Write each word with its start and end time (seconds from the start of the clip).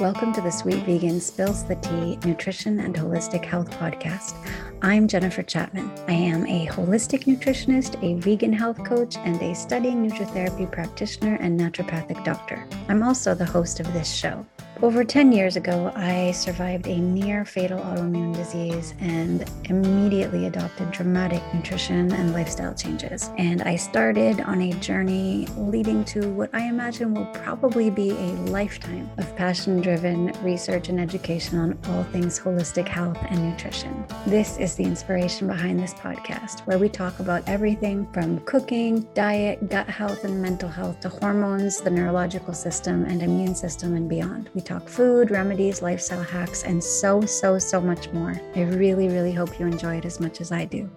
Welcome 0.00 0.32
to 0.32 0.40
the 0.40 0.50
Sweet 0.50 0.82
Vegan 0.86 1.20
Spills 1.20 1.62
the 1.62 1.74
Tea 1.74 2.16
Nutrition 2.24 2.80
and 2.80 2.94
Holistic 2.94 3.44
Health 3.44 3.70
Podcast. 3.72 4.34
I'm 4.80 5.06
Jennifer 5.06 5.42
Chapman. 5.42 5.90
I 6.08 6.12
am 6.12 6.46
a 6.46 6.66
holistic 6.68 7.24
nutritionist, 7.24 8.02
a 8.02 8.18
vegan 8.18 8.54
health 8.54 8.82
coach, 8.82 9.18
and 9.18 9.38
a 9.42 9.54
studying 9.54 10.08
nutritherapy 10.08 10.72
practitioner 10.72 11.34
and 11.34 11.60
naturopathic 11.60 12.24
doctor. 12.24 12.66
I'm 12.88 13.02
also 13.02 13.34
the 13.34 13.44
host 13.44 13.78
of 13.78 13.92
this 13.92 14.10
show. 14.10 14.46
Over 14.82 15.04
10 15.04 15.32
years 15.32 15.56
ago, 15.56 15.92
I 15.94 16.30
survived 16.30 16.86
a 16.86 16.96
near 16.98 17.44
fatal 17.44 17.78
autoimmune 17.80 18.34
disease 18.34 18.94
and 18.98 19.44
immediately 19.66 20.46
adopted 20.46 20.90
dramatic 20.90 21.42
nutrition 21.52 22.10
and 22.12 22.32
lifestyle 22.32 22.74
changes. 22.74 23.30
And 23.36 23.60
I 23.60 23.76
started 23.76 24.40
on 24.40 24.62
a 24.62 24.72
journey 24.80 25.46
leading 25.58 26.02
to 26.06 26.30
what 26.30 26.48
I 26.54 26.62
imagine 26.62 27.12
will 27.12 27.26
probably 27.26 27.90
be 27.90 28.12
a 28.12 28.32
lifetime 28.48 29.10
of 29.18 29.36
passion 29.36 29.82
driven 29.82 30.32
research 30.42 30.88
and 30.88 30.98
education 30.98 31.58
on 31.58 31.78
all 31.88 32.04
things 32.04 32.40
holistic 32.40 32.88
health 32.88 33.18
and 33.28 33.50
nutrition. 33.50 34.06
This 34.26 34.56
is 34.56 34.76
the 34.76 34.84
inspiration 34.84 35.46
behind 35.46 35.78
this 35.78 35.92
podcast, 35.92 36.60
where 36.60 36.78
we 36.78 36.88
talk 36.88 37.20
about 37.20 37.46
everything 37.46 38.10
from 38.14 38.40
cooking, 38.46 39.06
diet, 39.12 39.68
gut 39.68 39.90
health, 39.90 40.24
and 40.24 40.40
mental 40.40 40.70
health 40.70 41.00
to 41.00 41.10
hormones, 41.10 41.82
the 41.82 41.90
neurological 41.90 42.54
system, 42.54 43.04
and 43.04 43.22
immune 43.22 43.54
system, 43.54 43.94
and 43.94 44.08
beyond. 44.08 44.48
We 44.54 44.62
talk 44.70 44.88
food, 44.88 45.32
remedies, 45.32 45.82
lifestyle 45.82 46.22
hacks, 46.22 46.62
and 46.62 46.82
so, 46.82 47.20
so, 47.22 47.58
so 47.58 47.80
much 47.80 48.08
more. 48.12 48.40
I 48.54 48.62
really, 48.62 49.08
really 49.08 49.32
hope 49.32 49.58
you 49.58 49.66
enjoy 49.66 49.96
it 49.96 50.04
as 50.04 50.20
much 50.20 50.40
as 50.40 50.52
I 50.52 50.64
do. 50.64 50.88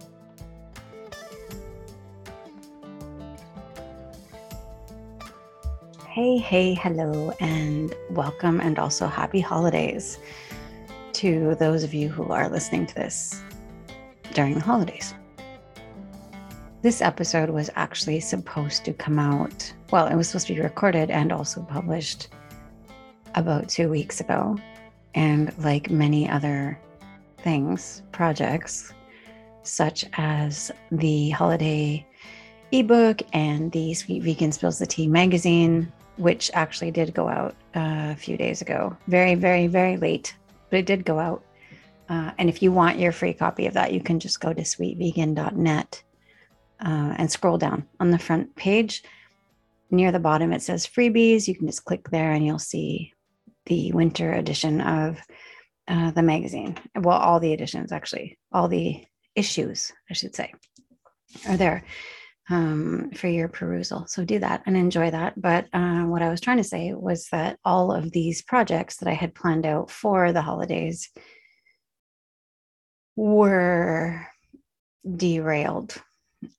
Hey, 6.06 6.38
hey, 6.38 6.74
hello, 6.74 7.32
and 7.40 7.92
welcome, 8.10 8.60
and 8.60 8.78
also 8.78 9.08
happy 9.08 9.40
holidays 9.40 10.20
to 11.14 11.56
those 11.56 11.82
of 11.82 11.92
you 11.92 12.08
who 12.08 12.30
are 12.30 12.48
listening 12.48 12.86
to 12.86 12.94
this 12.94 13.42
during 14.34 14.54
the 14.54 14.60
holidays. 14.60 15.14
This 16.82 17.02
episode 17.02 17.50
was 17.50 17.70
actually 17.74 18.20
supposed 18.20 18.84
to 18.84 18.92
come 18.92 19.18
out, 19.18 19.72
well, 19.90 20.06
it 20.06 20.14
was 20.14 20.28
supposed 20.28 20.46
to 20.46 20.54
be 20.54 20.60
recorded 20.60 21.10
and 21.10 21.32
also 21.32 21.62
published 21.62 22.28
about 23.34 23.68
two 23.68 23.88
weeks 23.88 24.20
ago. 24.20 24.56
And 25.14 25.56
like 25.58 25.90
many 25.90 26.28
other 26.28 26.78
things, 27.38 28.02
projects, 28.10 28.92
such 29.62 30.04
as 30.14 30.72
the 30.90 31.30
holiday 31.30 32.06
ebook 32.72 33.22
and 33.32 33.70
the 33.72 33.94
Sweet 33.94 34.22
Vegan 34.22 34.52
Spills 34.52 34.78
the 34.78 34.86
Tea 34.86 35.06
magazine, 35.06 35.92
which 36.16 36.50
actually 36.54 36.90
did 36.90 37.14
go 37.14 37.28
out 37.28 37.54
uh, 37.76 38.10
a 38.12 38.16
few 38.16 38.36
days 38.36 38.60
ago. 38.60 38.96
Very, 39.06 39.34
very, 39.34 39.66
very 39.66 39.96
late, 39.96 40.34
but 40.70 40.80
it 40.80 40.86
did 40.86 41.04
go 41.04 41.18
out. 41.18 41.44
Uh, 42.08 42.32
and 42.38 42.48
if 42.48 42.62
you 42.62 42.70
want 42.70 42.98
your 42.98 43.12
free 43.12 43.32
copy 43.32 43.66
of 43.66 43.74
that, 43.74 43.92
you 43.92 44.00
can 44.00 44.20
just 44.20 44.40
go 44.40 44.52
to 44.52 44.62
sweetvegan.net 44.62 46.02
uh, 46.80 47.14
and 47.16 47.30
scroll 47.30 47.58
down 47.58 47.86
on 48.00 48.10
the 48.10 48.18
front 48.18 48.54
page. 48.56 49.02
Near 49.90 50.12
the 50.12 50.18
bottom, 50.18 50.52
it 50.52 50.62
says 50.62 50.86
freebies. 50.86 51.48
You 51.48 51.54
can 51.54 51.66
just 51.66 51.84
click 51.84 52.10
there 52.10 52.32
and 52.32 52.44
you'll 52.44 52.58
see 52.58 53.13
the 53.66 53.92
winter 53.92 54.32
edition 54.32 54.80
of 54.80 55.18
uh, 55.88 56.10
the 56.12 56.22
magazine. 56.22 56.76
Well, 56.94 57.18
all 57.18 57.40
the 57.40 57.52
editions, 57.52 57.92
actually, 57.92 58.38
all 58.52 58.68
the 58.68 59.04
issues, 59.34 59.92
I 60.10 60.14
should 60.14 60.34
say, 60.34 60.52
are 61.48 61.56
there 61.56 61.84
um, 62.50 63.10
for 63.14 63.28
your 63.28 63.48
perusal. 63.48 64.06
So 64.06 64.24
do 64.24 64.38
that 64.38 64.62
and 64.66 64.76
enjoy 64.76 65.10
that. 65.10 65.40
But 65.40 65.66
uh, 65.72 66.02
what 66.04 66.22
I 66.22 66.28
was 66.28 66.40
trying 66.40 66.58
to 66.58 66.64
say 66.64 66.92
was 66.92 67.28
that 67.32 67.58
all 67.64 67.92
of 67.92 68.12
these 68.12 68.42
projects 68.42 68.98
that 68.98 69.08
I 69.08 69.14
had 69.14 69.34
planned 69.34 69.66
out 69.66 69.90
for 69.90 70.32
the 70.32 70.42
holidays 70.42 71.10
were 73.16 74.26
derailed 75.16 75.94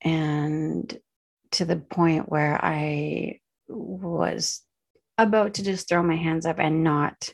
and 0.01 0.97
to 1.51 1.66
the 1.66 1.78
point 1.78 2.30
where 2.30 2.63
I 2.63 3.40
was 3.68 4.62
about 5.18 5.56
to 5.56 5.64
just 5.64 5.88
throw 5.88 6.03
my 6.03 6.16
hands 6.16 6.46
up 6.46 6.59
and 6.59 6.84
not 6.84 7.34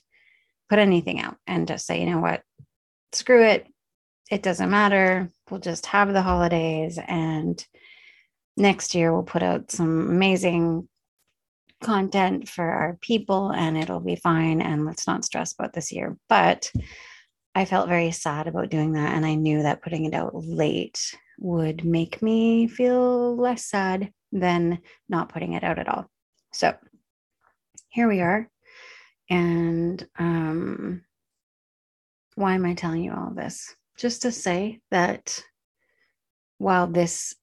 put 0.70 0.80
anything 0.80 1.20
out 1.20 1.38
and 1.48 1.68
just 1.68 1.86
say, 1.86 2.00
you 2.00 2.10
know 2.10 2.20
what, 2.20 2.42
screw 3.12 3.44
it. 3.44 3.68
It 4.30 4.44
doesn't 4.44 4.70
matter. 4.70 5.32
We'll 5.50 5.60
just 5.60 5.86
have 5.88 6.14
the 6.14 6.22
holidays 6.22 6.98
and 7.06 7.64
next 8.56 8.96
year 8.96 9.12
we'll 9.12 9.24
put 9.24 9.44
out 9.44 9.72
some 9.72 10.10
amazing 10.10 10.88
content 11.84 12.48
for 12.48 12.64
our 12.64 12.98
people 13.02 13.52
and 13.52 13.78
it'll 13.78 14.00
be 14.00 14.16
fine 14.16 14.62
and 14.62 14.86
let's 14.86 15.08
not 15.08 15.26
stress 15.26 15.54
about 15.54 15.74
this 15.74 15.92
year. 15.92 16.18
But 16.30 16.72
I 17.54 17.66
felt 17.66 17.90
very 17.90 18.12
sad 18.12 18.48
about 18.48 18.70
doing 18.70 18.94
that 18.94 19.14
and 19.14 19.26
I 19.26 19.36
knew 19.36 19.64
that 19.64 19.82
putting 19.82 20.06
it 20.06 20.14
out 20.14 20.32
late 20.34 21.00
would 21.40 21.84
make 21.84 22.22
me 22.22 22.68
feel 22.68 23.36
less 23.36 23.66
sad 23.66 24.14
than 24.32 24.80
not 25.10 25.30
putting 25.30 25.54
it 25.54 25.64
out 25.64 25.80
at 25.80 25.90
all. 25.90 26.10
So 26.54 26.74
here 27.90 28.08
we 28.08 28.22
are. 28.22 28.50
And 29.30 30.06
um, 30.18 31.04
why 32.36 32.56
am 32.56 32.66
I 32.66 32.74
telling 32.74 33.04
you 33.04 33.14
all 33.14 33.32
this? 33.34 33.76
Just 33.98 34.24
to 34.24 34.32
say 34.32 34.80
that 34.92 35.44
while 36.58 36.88
this 36.88 37.36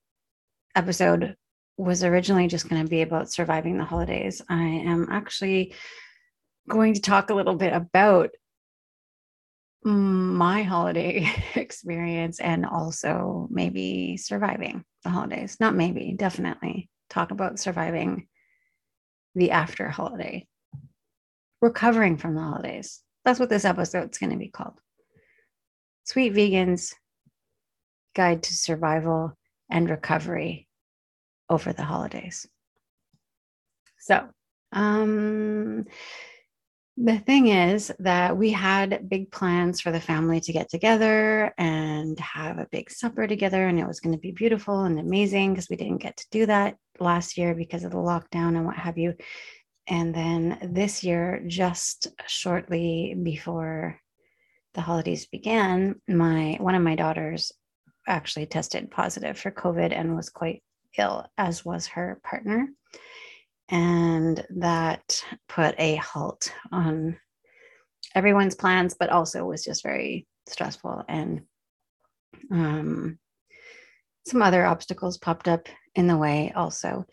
episode 0.74 1.36
was 1.76 2.02
originally 2.02 2.48
just 2.48 2.68
going 2.68 2.82
to 2.82 2.88
be 2.88 3.02
about 3.02 3.30
surviving 3.30 3.78
the 3.78 3.84
holidays, 3.84 4.42
I 4.48 4.62
am 4.62 5.08
actually 5.10 5.74
going 6.68 6.94
to 6.94 7.00
talk 7.00 7.30
a 7.30 7.34
little 7.34 7.54
bit 7.54 7.72
about 7.72 8.30
my 9.84 10.62
holiday 10.62 11.30
experience 11.54 12.40
and 12.40 12.66
also 12.66 13.46
maybe 13.50 14.16
surviving 14.16 14.84
the 15.04 15.10
holidays. 15.10 15.56
Not 15.60 15.74
maybe, 15.74 16.14
definitely 16.16 16.90
talk 17.08 17.30
about 17.30 17.58
surviving 17.58 18.26
the 19.34 19.50
after 19.50 19.88
holiday, 19.88 20.46
recovering 21.60 22.16
from 22.16 22.34
the 22.34 22.42
holidays. 22.42 23.02
That's 23.24 23.40
what 23.40 23.50
this 23.50 23.64
episode's 23.64 24.18
going 24.18 24.30
to 24.30 24.36
be 24.36 24.48
called. 24.48 24.80
Sweet 26.04 26.32
Vegans 26.32 26.94
Guide 28.14 28.42
to 28.44 28.54
Survival 28.54 29.36
and 29.70 29.90
Recovery 29.90 30.66
over 31.50 31.72
the 31.72 31.84
holidays. 31.84 32.46
So, 34.00 34.28
um, 34.72 35.84
the 36.96 37.18
thing 37.18 37.48
is 37.48 37.92
that 38.00 38.36
we 38.36 38.50
had 38.50 39.08
big 39.08 39.30
plans 39.30 39.80
for 39.80 39.92
the 39.92 40.00
family 40.00 40.40
to 40.40 40.52
get 40.52 40.68
together 40.68 41.54
and 41.56 42.18
have 42.18 42.58
a 42.58 42.66
big 42.72 42.90
supper 42.90 43.26
together, 43.26 43.68
and 43.68 43.78
it 43.78 43.86
was 43.86 44.00
going 44.00 44.14
to 44.14 44.20
be 44.20 44.32
beautiful 44.32 44.82
and 44.82 44.98
amazing 44.98 45.52
because 45.52 45.68
we 45.70 45.76
didn't 45.76 45.98
get 45.98 46.16
to 46.16 46.26
do 46.30 46.46
that 46.46 46.76
last 47.00 47.38
year 47.38 47.54
because 47.54 47.84
of 47.84 47.92
the 47.92 47.98
lockdown 47.98 48.56
and 48.56 48.64
what 48.64 48.76
have 48.76 48.98
you. 48.98 49.14
And 49.86 50.14
then 50.14 50.58
this 50.72 51.02
year, 51.02 51.42
just 51.46 52.08
shortly 52.26 53.16
before 53.22 53.98
the 54.74 54.80
holidays 54.80 55.26
began, 55.26 55.96
my 56.06 56.56
one 56.60 56.74
of 56.74 56.82
my 56.82 56.94
daughters 56.94 57.52
actually 58.06 58.46
tested 58.46 58.90
positive 58.90 59.38
for 59.38 59.50
COVID 59.50 59.98
and 59.98 60.14
was 60.16 60.28
quite 60.28 60.62
ill, 60.98 61.26
as 61.36 61.64
was 61.64 61.86
her 61.88 62.20
partner. 62.22 62.68
And 63.70 64.44
that 64.56 65.22
put 65.48 65.74
a 65.78 65.96
halt 65.96 66.52
on 66.72 67.18
everyone's 68.14 68.54
plans, 68.54 68.96
but 68.98 69.10
also 69.10 69.44
was 69.44 69.64
just 69.64 69.82
very 69.82 70.26
stressful. 70.48 71.04
And 71.08 71.42
um, 72.50 73.18
some 74.26 74.42
other 74.42 74.64
obstacles 74.64 75.18
popped 75.18 75.48
up 75.48 75.68
in 75.94 76.06
the 76.06 76.16
way 76.16 76.52
also. 76.54 77.06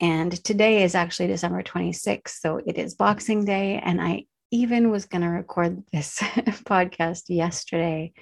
And 0.00 0.32
today 0.44 0.82
is 0.82 0.94
actually 0.94 1.28
December 1.28 1.62
26th. 1.62 2.40
So 2.40 2.60
it 2.64 2.76
is 2.76 2.94
Boxing 2.94 3.44
Day. 3.44 3.80
And 3.82 4.00
I 4.00 4.24
even 4.50 4.90
was 4.90 5.06
going 5.06 5.22
to 5.22 5.28
record 5.28 5.82
this 5.92 6.18
podcast 6.20 7.22
yesterday. 7.28 8.12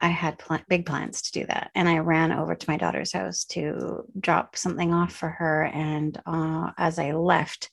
I 0.00 0.08
had 0.08 0.38
pl- 0.38 0.58
big 0.68 0.86
plans 0.86 1.22
to 1.22 1.40
do 1.40 1.46
that. 1.46 1.70
And 1.74 1.88
I 1.88 1.98
ran 1.98 2.32
over 2.32 2.54
to 2.54 2.70
my 2.70 2.76
daughter's 2.76 3.12
house 3.12 3.44
to 3.46 4.04
drop 4.18 4.56
something 4.56 4.92
off 4.92 5.12
for 5.12 5.28
her. 5.28 5.64
And 5.64 6.20
uh, 6.26 6.72
as 6.76 6.98
I 6.98 7.12
left, 7.12 7.70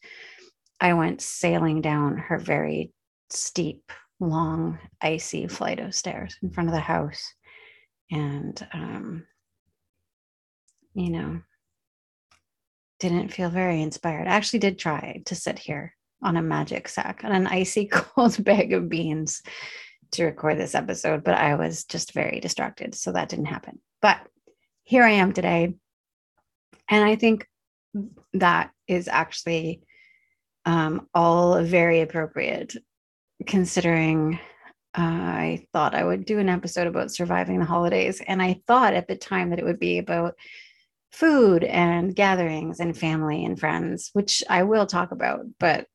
I 0.79 0.93
went 0.93 1.21
sailing 1.21 1.81
down 1.81 2.17
her 2.17 2.37
very 2.37 2.91
steep, 3.29 3.91
long, 4.19 4.79
icy 5.01 5.47
flight 5.47 5.79
of 5.79 5.95
stairs 5.95 6.37
in 6.43 6.51
front 6.51 6.69
of 6.69 6.75
the 6.75 6.81
house. 6.81 7.33
And 8.11 8.67
um, 8.73 9.25
you 10.93 11.11
know, 11.11 11.41
didn't 12.99 13.29
feel 13.29 13.49
very 13.49 13.81
inspired. 13.81 14.27
I 14.27 14.31
actually 14.31 14.59
did 14.59 14.77
try 14.77 15.21
to 15.25 15.35
sit 15.35 15.57
here 15.59 15.95
on 16.21 16.37
a 16.37 16.41
magic 16.41 16.87
sack 16.89 17.21
on 17.23 17.31
an 17.31 17.47
icy 17.47 17.85
cold 17.91 18.43
bag 18.43 18.73
of 18.73 18.89
beans 18.89 19.41
to 20.11 20.25
record 20.25 20.57
this 20.57 20.75
episode, 20.75 21.23
but 21.23 21.35
I 21.35 21.55
was 21.55 21.85
just 21.85 22.13
very 22.13 22.39
distracted. 22.39 22.95
So 22.95 23.11
that 23.11 23.29
didn't 23.29 23.45
happen. 23.45 23.79
But 24.01 24.19
here 24.83 25.03
I 25.03 25.11
am 25.11 25.33
today. 25.33 25.75
And 26.89 27.05
I 27.05 27.15
think 27.15 27.47
that 28.33 28.71
is 28.87 29.07
actually 29.07 29.81
um, 30.65 31.07
all 31.13 31.61
very 31.63 32.01
appropriate 32.01 32.75
considering 33.45 34.39
I 34.93 35.65
thought 35.71 35.95
I 35.95 36.03
would 36.03 36.25
do 36.25 36.39
an 36.39 36.49
episode 36.49 36.87
about 36.87 37.11
surviving 37.11 37.59
the 37.59 37.65
holidays. 37.65 38.21
And 38.25 38.41
I 38.41 38.61
thought 38.67 38.93
at 38.93 39.07
the 39.07 39.15
time 39.15 39.51
that 39.51 39.59
it 39.59 39.65
would 39.65 39.79
be 39.79 39.99
about 39.99 40.35
food 41.11 41.63
and 41.63 42.15
gatherings 42.15 42.79
and 42.79 42.97
family 42.97 43.45
and 43.45 43.59
friends, 43.59 44.09
which 44.13 44.43
I 44.49 44.63
will 44.63 44.85
talk 44.85 45.11
about. 45.11 45.41
But 45.59 45.87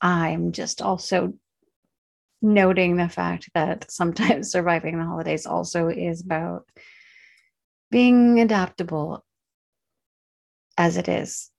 I'm 0.00 0.52
just 0.52 0.80
also 0.80 1.34
noting 2.40 2.96
the 2.96 3.08
fact 3.08 3.50
that 3.54 3.90
sometimes 3.90 4.50
surviving 4.52 4.98
the 4.98 5.04
holidays 5.04 5.46
also 5.46 5.88
is 5.88 6.22
about 6.22 6.66
being 7.90 8.40
adaptable 8.40 9.24
as 10.76 10.96
it 10.96 11.08
is 11.08 11.50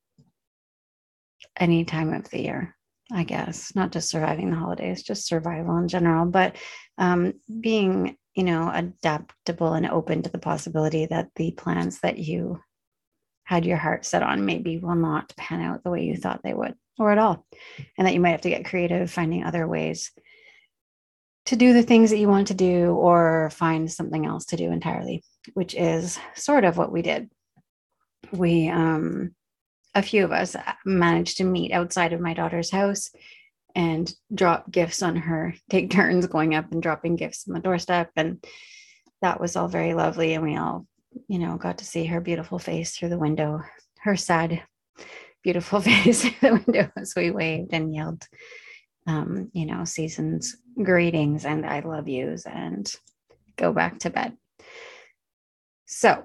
any 1.57 1.83
time 1.83 2.13
of 2.13 2.29
the 2.29 2.41
year. 2.41 2.75
I 3.11 3.23
guess, 3.23 3.75
not 3.75 3.91
just 3.91 4.09
surviving 4.09 4.51
the 4.51 4.57
holidays, 4.57 5.03
just 5.03 5.25
survival 5.25 5.77
in 5.77 5.87
general, 5.87 6.25
but 6.25 6.57
um, 6.97 7.33
being, 7.59 8.17
you 8.35 8.43
know, 8.43 8.71
adaptable 8.71 9.73
and 9.73 9.87
open 9.87 10.21
to 10.21 10.29
the 10.29 10.37
possibility 10.37 11.07
that 11.07 11.29
the 11.35 11.51
plans 11.51 11.99
that 12.01 12.19
you 12.19 12.59
had 13.45 13.65
your 13.65 13.77
heart 13.77 14.05
set 14.05 14.21
on 14.21 14.45
maybe 14.45 14.77
will 14.77 14.95
not 14.95 15.35
pan 15.35 15.61
out 15.61 15.83
the 15.83 15.89
way 15.89 16.03
you 16.03 16.15
thought 16.15 16.41
they 16.43 16.53
would 16.53 16.75
or 16.99 17.11
at 17.11 17.17
all. 17.17 17.47
And 17.97 18.05
that 18.05 18.13
you 18.13 18.19
might 18.19 18.31
have 18.31 18.41
to 18.41 18.49
get 18.49 18.65
creative, 18.65 19.09
finding 19.09 19.43
other 19.43 19.67
ways 19.67 20.11
to 21.47 21.55
do 21.55 21.73
the 21.73 21.81
things 21.81 22.11
that 22.11 22.19
you 22.19 22.27
want 22.27 22.49
to 22.49 22.53
do 22.53 22.91
or 22.91 23.49
find 23.49 23.91
something 23.91 24.23
else 24.23 24.45
to 24.45 24.55
do 24.55 24.71
entirely, 24.71 25.23
which 25.55 25.73
is 25.73 26.19
sort 26.35 26.63
of 26.63 26.77
what 26.77 26.91
we 26.91 27.01
did. 27.01 27.27
We, 28.31 28.69
um, 28.69 29.33
a 29.99 30.03
few 30.03 30.23
of 30.23 30.31
us 30.31 30.55
managed 30.85 31.37
to 31.37 31.43
meet 31.43 31.71
outside 31.71 32.13
of 32.13 32.21
my 32.21 32.33
daughter's 32.33 32.71
house 32.71 33.11
and 33.75 34.11
drop 34.33 34.71
gifts 34.71 35.03
on 35.03 35.15
her, 35.15 35.53
take 35.69 35.91
turns 35.91 36.25
going 36.25 36.55
up 36.55 36.71
and 36.71 36.81
dropping 36.81 37.15
gifts 37.15 37.47
on 37.47 37.53
the 37.53 37.59
doorstep. 37.59 38.09
And 38.15 38.43
that 39.21 39.39
was 39.39 39.55
all 39.55 39.67
very 39.67 39.93
lovely. 39.93 40.33
And 40.33 40.43
we 40.43 40.57
all, 40.57 40.87
you 41.27 41.37
know, 41.37 41.57
got 41.57 41.79
to 41.79 41.85
see 41.85 42.05
her 42.05 42.21
beautiful 42.21 42.57
face 42.57 42.95
through 42.95 43.09
the 43.09 43.19
window, 43.19 43.61
her 43.99 44.15
sad, 44.15 44.63
beautiful 45.43 45.81
face 45.89 46.21
through 46.23 46.49
the 46.49 46.63
window 46.65 46.91
as 46.97 47.13
we 47.15 47.29
waved 47.29 47.73
and 47.73 47.93
yelled, 47.93 48.25
um, 49.05 49.51
you 49.53 49.65
know, 49.65 49.83
seasons 49.83 50.55
greetings 50.81 51.45
and 51.45 51.65
I 51.65 51.81
love 51.81 52.07
yous 52.07 52.45
and 52.45 52.91
go 53.57 53.73
back 53.73 53.99
to 53.99 54.09
bed. 54.09 54.37
So, 55.85 56.23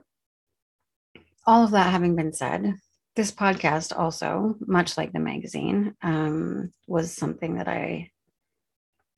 all 1.47 1.65
of 1.65 1.73
that 1.73 1.91
having 1.91 2.15
been 2.17 2.33
said, 2.33 2.75
this 3.17 3.31
podcast 3.31 3.97
also, 3.97 4.57
much 4.67 4.97
like 4.97 5.13
the 5.13 5.21
magazine, 5.21 5.95
um, 6.03 6.73
was 6.87 7.13
something 7.13 7.57
that 7.57 7.69
I 7.69 8.11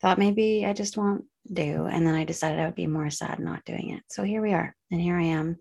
thought 0.00 0.18
maybe 0.18 0.66
I 0.66 0.72
just 0.72 0.96
won't 0.96 1.24
do. 1.50 1.86
And 1.86 2.06
then 2.06 2.14
I 2.14 2.24
decided 2.24 2.58
I 2.58 2.66
would 2.66 2.74
be 2.74 2.86
more 2.86 3.10
sad 3.10 3.38
not 3.38 3.64
doing 3.64 3.90
it. 3.90 4.02
So 4.08 4.22
here 4.22 4.42
we 4.42 4.52
are. 4.52 4.74
And 4.90 5.00
here 5.00 5.18
I 5.18 5.24
am. 5.24 5.58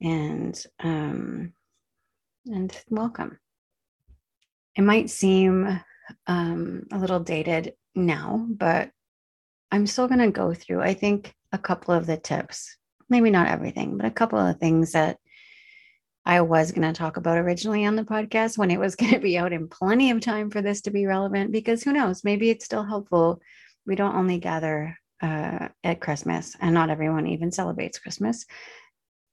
And 0.00 0.64
um, 0.78 1.52
and 2.46 2.74
welcome. 2.88 3.38
It 4.76 4.82
might 4.82 5.10
seem 5.10 5.80
um, 6.26 6.86
a 6.92 6.98
little 6.98 7.20
dated 7.20 7.74
now, 7.94 8.46
but 8.48 8.90
I'm 9.70 9.86
still 9.86 10.08
going 10.08 10.20
to 10.20 10.30
go 10.30 10.54
through, 10.54 10.80
I 10.80 10.94
think, 10.94 11.34
a 11.52 11.58
couple 11.58 11.94
of 11.94 12.06
the 12.06 12.16
tips, 12.16 12.76
maybe 13.08 13.30
not 13.30 13.48
everything, 13.48 13.96
but 13.96 14.06
a 14.06 14.10
couple 14.10 14.38
of 14.38 14.58
things 14.58 14.92
that 14.92 15.18
I 16.28 16.42
was 16.42 16.72
going 16.72 16.86
to 16.86 16.92
talk 16.92 17.16
about 17.16 17.38
originally 17.38 17.86
on 17.86 17.96
the 17.96 18.04
podcast 18.04 18.58
when 18.58 18.70
it 18.70 18.78
was 18.78 18.94
going 18.96 19.12
to 19.12 19.18
be 19.18 19.38
out 19.38 19.54
in 19.54 19.66
plenty 19.66 20.10
of 20.10 20.20
time 20.20 20.50
for 20.50 20.60
this 20.60 20.82
to 20.82 20.90
be 20.90 21.06
relevant, 21.06 21.52
because 21.52 21.82
who 21.82 21.92
knows, 21.92 22.22
maybe 22.22 22.50
it's 22.50 22.66
still 22.66 22.84
helpful. 22.84 23.40
We 23.86 23.94
don't 23.94 24.14
only 24.14 24.38
gather 24.38 24.98
uh, 25.22 25.68
at 25.82 26.02
Christmas, 26.02 26.54
and 26.60 26.74
not 26.74 26.90
everyone 26.90 27.26
even 27.26 27.50
celebrates 27.50 27.98
Christmas. 27.98 28.44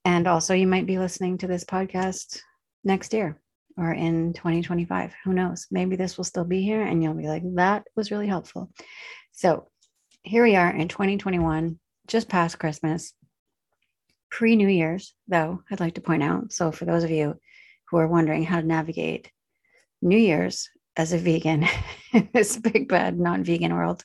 And 0.06 0.26
also, 0.26 0.54
you 0.54 0.68
might 0.68 0.86
be 0.86 0.98
listening 0.98 1.38
to 1.40 1.48
this 1.48 1.66
podcast 1.66 2.40
next 2.86 3.14
year 3.14 3.42
or 3.78 3.92
in 3.92 4.32
2025. 4.32 5.14
Who 5.26 5.34
knows? 5.34 5.68
Maybe 5.70 5.98
this 5.98 6.16
will 6.16 6.24
still 6.24 6.46
be 6.46 6.62
here 6.62 6.82
and 6.82 7.04
you'll 7.04 7.14
be 7.14 7.28
like, 7.28 7.44
that 7.56 7.84
was 7.98 8.10
really 8.10 8.28
helpful. 8.28 8.72
So 9.34 9.68
here 10.24 10.44
we 10.44 10.56
are 10.56 10.74
in 10.74 10.88
2021, 10.88 11.78
just 12.08 12.30
past 12.30 12.58
Christmas 12.58 13.14
pre 14.36 14.58
New 14.58 14.68
Year's, 14.68 15.14
though, 15.30 15.64
I'd 15.72 15.80
like 15.80 15.96
to 15.96 16.02
point 16.02 16.22
out. 16.22 16.52
So, 16.52 16.70
for 16.70 16.84
those 16.84 17.06
of 17.06 17.10
you 17.10 17.40
who 17.90 17.98
are 17.98 18.08
wondering 18.08 18.44
how 18.44 18.60
to 18.60 18.68
navigate 18.68 19.32
New 20.02 20.18
Year's 20.18 20.70
as 20.98 21.14
a 21.14 21.18
vegan 21.18 21.66
in 22.14 22.28
this 22.34 22.58
big, 22.58 22.90
bad, 22.90 23.18
non 23.18 23.46
vegan 23.46 23.74
world, 23.74 24.04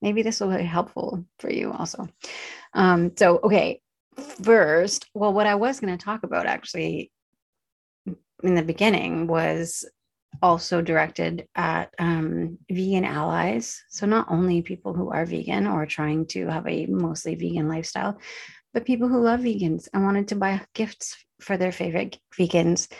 maybe 0.00 0.22
this 0.22 0.40
will 0.40 0.56
be 0.56 0.62
helpful 0.62 1.26
for 1.40 1.50
you 1.50 1.72
also. 1.72 2.08
Um, 2.72 3.12
so, 3.18 3.36
okay, 3.44 3.82
first, 4.42 5.10
well, 5.12 5.34
what 5.34 5.46
I 5.46 5.56
was 5.56 5.78
going 5.78 5.96
to 5.96 6.02
talk 6.02 6.22
about 6.22 6.46
actually 6.46 7.12
in 8.42 8.54
the 8.54 8.62
beginning 8.62 9.26
was 9.26 9.84
also 10.42 10.80
directed 10.80 11.48
at 11.54 11.92
um, 11.98 12.56
vegan 12.70 13.04
allies. 13.04 13.82
So, 13.90 14.06
not 14.06 14.28
only 14.30 14.62
people 14.62 14.94
who 14.94 15.10
are 15.10 15.26
vegan 15.26 15.66
or 15.66 15.84
trying 15.84 16.24
to 16.28 16.46
have 16.46 16.66
a 16.66 16.86
mostly 16.86 17.34
vegan 17.34 17.68
lifestyle, 17.68 18.18
but 18.76 18.84
people 18.84 19.08
who 19.08 19.22
love 19.22 19.40
vegans 19.40 19.88
and 19.94 20.04
wanted 20.04 20.28
to 20.28 20.36
buy 20.36 20.60
gifts 20.74 21.16
for 21.40 21.56
their 21.56 21.72
favorite 21.72 22.18
vegans 22.38 22.92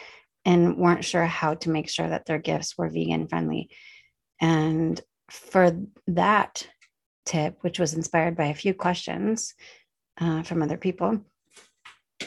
and 0.47 0.79
weren't 0.79 1.05
sure 1.05 1.27
how 1.27 1.53
to 1.53 1.69
make 1.69 1.91
sure 1.91 2.09
that 2.09 2.25
their 2.25 2.39
gifts 2.39 2.79
were 2.79 2.89
vegan 2.89 3.29
friendly. 3.29 3.69
And 4.41 4.99
for 5.31 5.77
that 6.07 6.67
tip, 7.27 7.59
which 7.61 7.79
was 7.79 7.93
inspired 7.93 8.39
by 8.39 8.47
a 8.47 8.55
few 8.55 8.73
questions 8.73 9.53
uh, 10.19 10.45
from 10.45 10.63
other 10.63 10.79
people, 10.79 11.21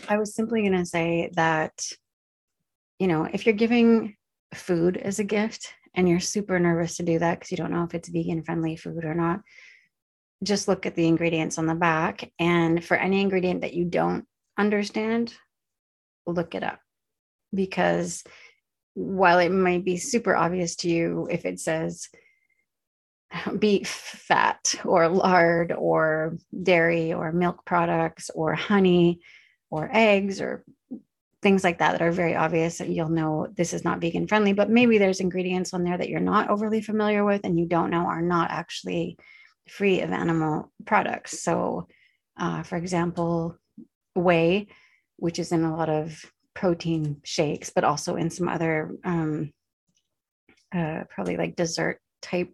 I 0.08 0.20
was 0.20 0.36
simply 0.36 0.62
going 0.62 0.74
to 0.74 0.86
say 0.86 1.32
that, 1.34 1.74
you 3.00 3.08
know, 3.08 3.28
if 3.34 3.48
you're 3.48 3.56
giving 3.56 4.16
food 4.54 4.96
as 4.96 5.18
a 5.18 5.24
gift 5.24 5.74
and 5.96 6.08
you're 6.08 6.20
super 6.20 6.60
nervous 6.60 6.98
to 6.98 7.04
do 7.04 7.18
that 7.18 7.40
because 7.40 7.50
you 7.50 7.58
don't 7.58 7.72
know 7.72 7.84
if 7.84 7.96
it's 7.96 8.10
vegan 8.10 8.44
friendly 8.44 8.76
food 8.76 9.06
or 9.06 9.16
not, 9.16 9.42
just 10.44 10.68
look 10.68 10.86
at 10.86 10.96
the 10.96 11.08
ingredients 11.08 11.58
on 11.58 11.66
the 11.66 11.76
back. 11.76 12.32
And 12.40 12.84
for 12.84 12.96
any 12.96 13.22
ingredient 13.22 13.62
that 13.62 13.74
you 13.74 13.86
don't 13.86 14.26
understand, 14.58 15.34
look 16.26 16.56
it 16.56 16.64
up. 16.64 16.80
Because 17.54 18.24
while 18.94 19.40
it 19.40 19.52
might 19.52 19.86
be 19.86 19.98
super 19.98 20.36
obvious 20.36 20.76
to 20.76 20.90
you 20.90 21.28
if 21.32 21.46
it 21.46 21.60
says 21.60 22.10
beef 23.60 23.90
fat 23.90 24.76
or 24.84 25.08
lard 25.08 25.72
or 25.72 26.38
dairy 26.64 27.14
or 27.14 27.32
milk 27.32 27.64
products 27.66 28.30
or 28.30 28.54
honey 28.56 29.22
or 29.70 29.90
eggs 29.94 30.42
or 30.42 30.64
things 31.42 31.64
like 31.64 31.78
that 31.78 31.94
that 31.94 32.02
are 32.02 32.12
very 32.12 32.36
obvious 32.36 32.82
you'll 32.82 33.08
know 33.08 33.48
this 33.56 33.74
is 33.74 33.86
not 33.86 34.02
vegan 34.02 34.28
friendly 34.28 34.52
but 34.52 34.70
maybe 34.70 34.98
there's 34.98 35.22
ingredients 35.22 35.74
on 35.74 35.84
there 35.84 35.98
that 35.98 36.10
you're 36.10 36.20
not 36.20 36.50
overly 36.50 36.82
familiar 36.82 37.24
with 37.24 37.42
and 37.46 37.58
you 37.58 37.66
don't 37.66 37.92
know 37.92 38.06
are 38.06 38.22
not 38.22 38.52
actually 38.52 39.18
free 39.70 40.02
of 40.02 40.12
animal 40.12 40.72
products. 40.86 41.42
So, 41.42 41.88
uh, 42.38 42.64
for 42.64 42.78
example, 42.78 43.58
whey, 44.16 44.68
which 45.18 45.40
is 45.40 45.52
in 45.52 45.64
a 45.64 45.76
lot 45.76 45.90
of 45.90 46.20
protein 46.54 47.22
shakes, 47.24 47.70
but 47.70 47.84
also 47.84 48.16
in 48.16 48.30
some 48.30 48.48
other 48.48 48.96
um, 49.04 49.52
uh, 50.76 51.04
probably 51.10 51.38
like 51.38 51.56
dessert 51.56 52.00
type 52.22 52.52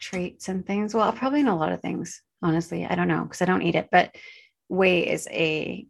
treats 0.00 0.48
and 0.48 0.66
things. 0.66 0.94
Well, 0.94 1.12
probably 1.12 1.40
in 1.40 1.48
a 1.48 1.56
lot 1.56 1.72
of 1.72 1.80
things, 1.80 2.22
honestly. 2.42 2.84
I 2.84 2.94
don't 2.94 3.08
know 3.08 3.24
because 3.24 3.42
I 3.42 3.46
don't 3.46 3.62
eat 3.62 3.74
it, 3.74 3.88
but 3.90 4.14
whey 4.68 5.08
is 5.08 5.28
a 5.30 5.86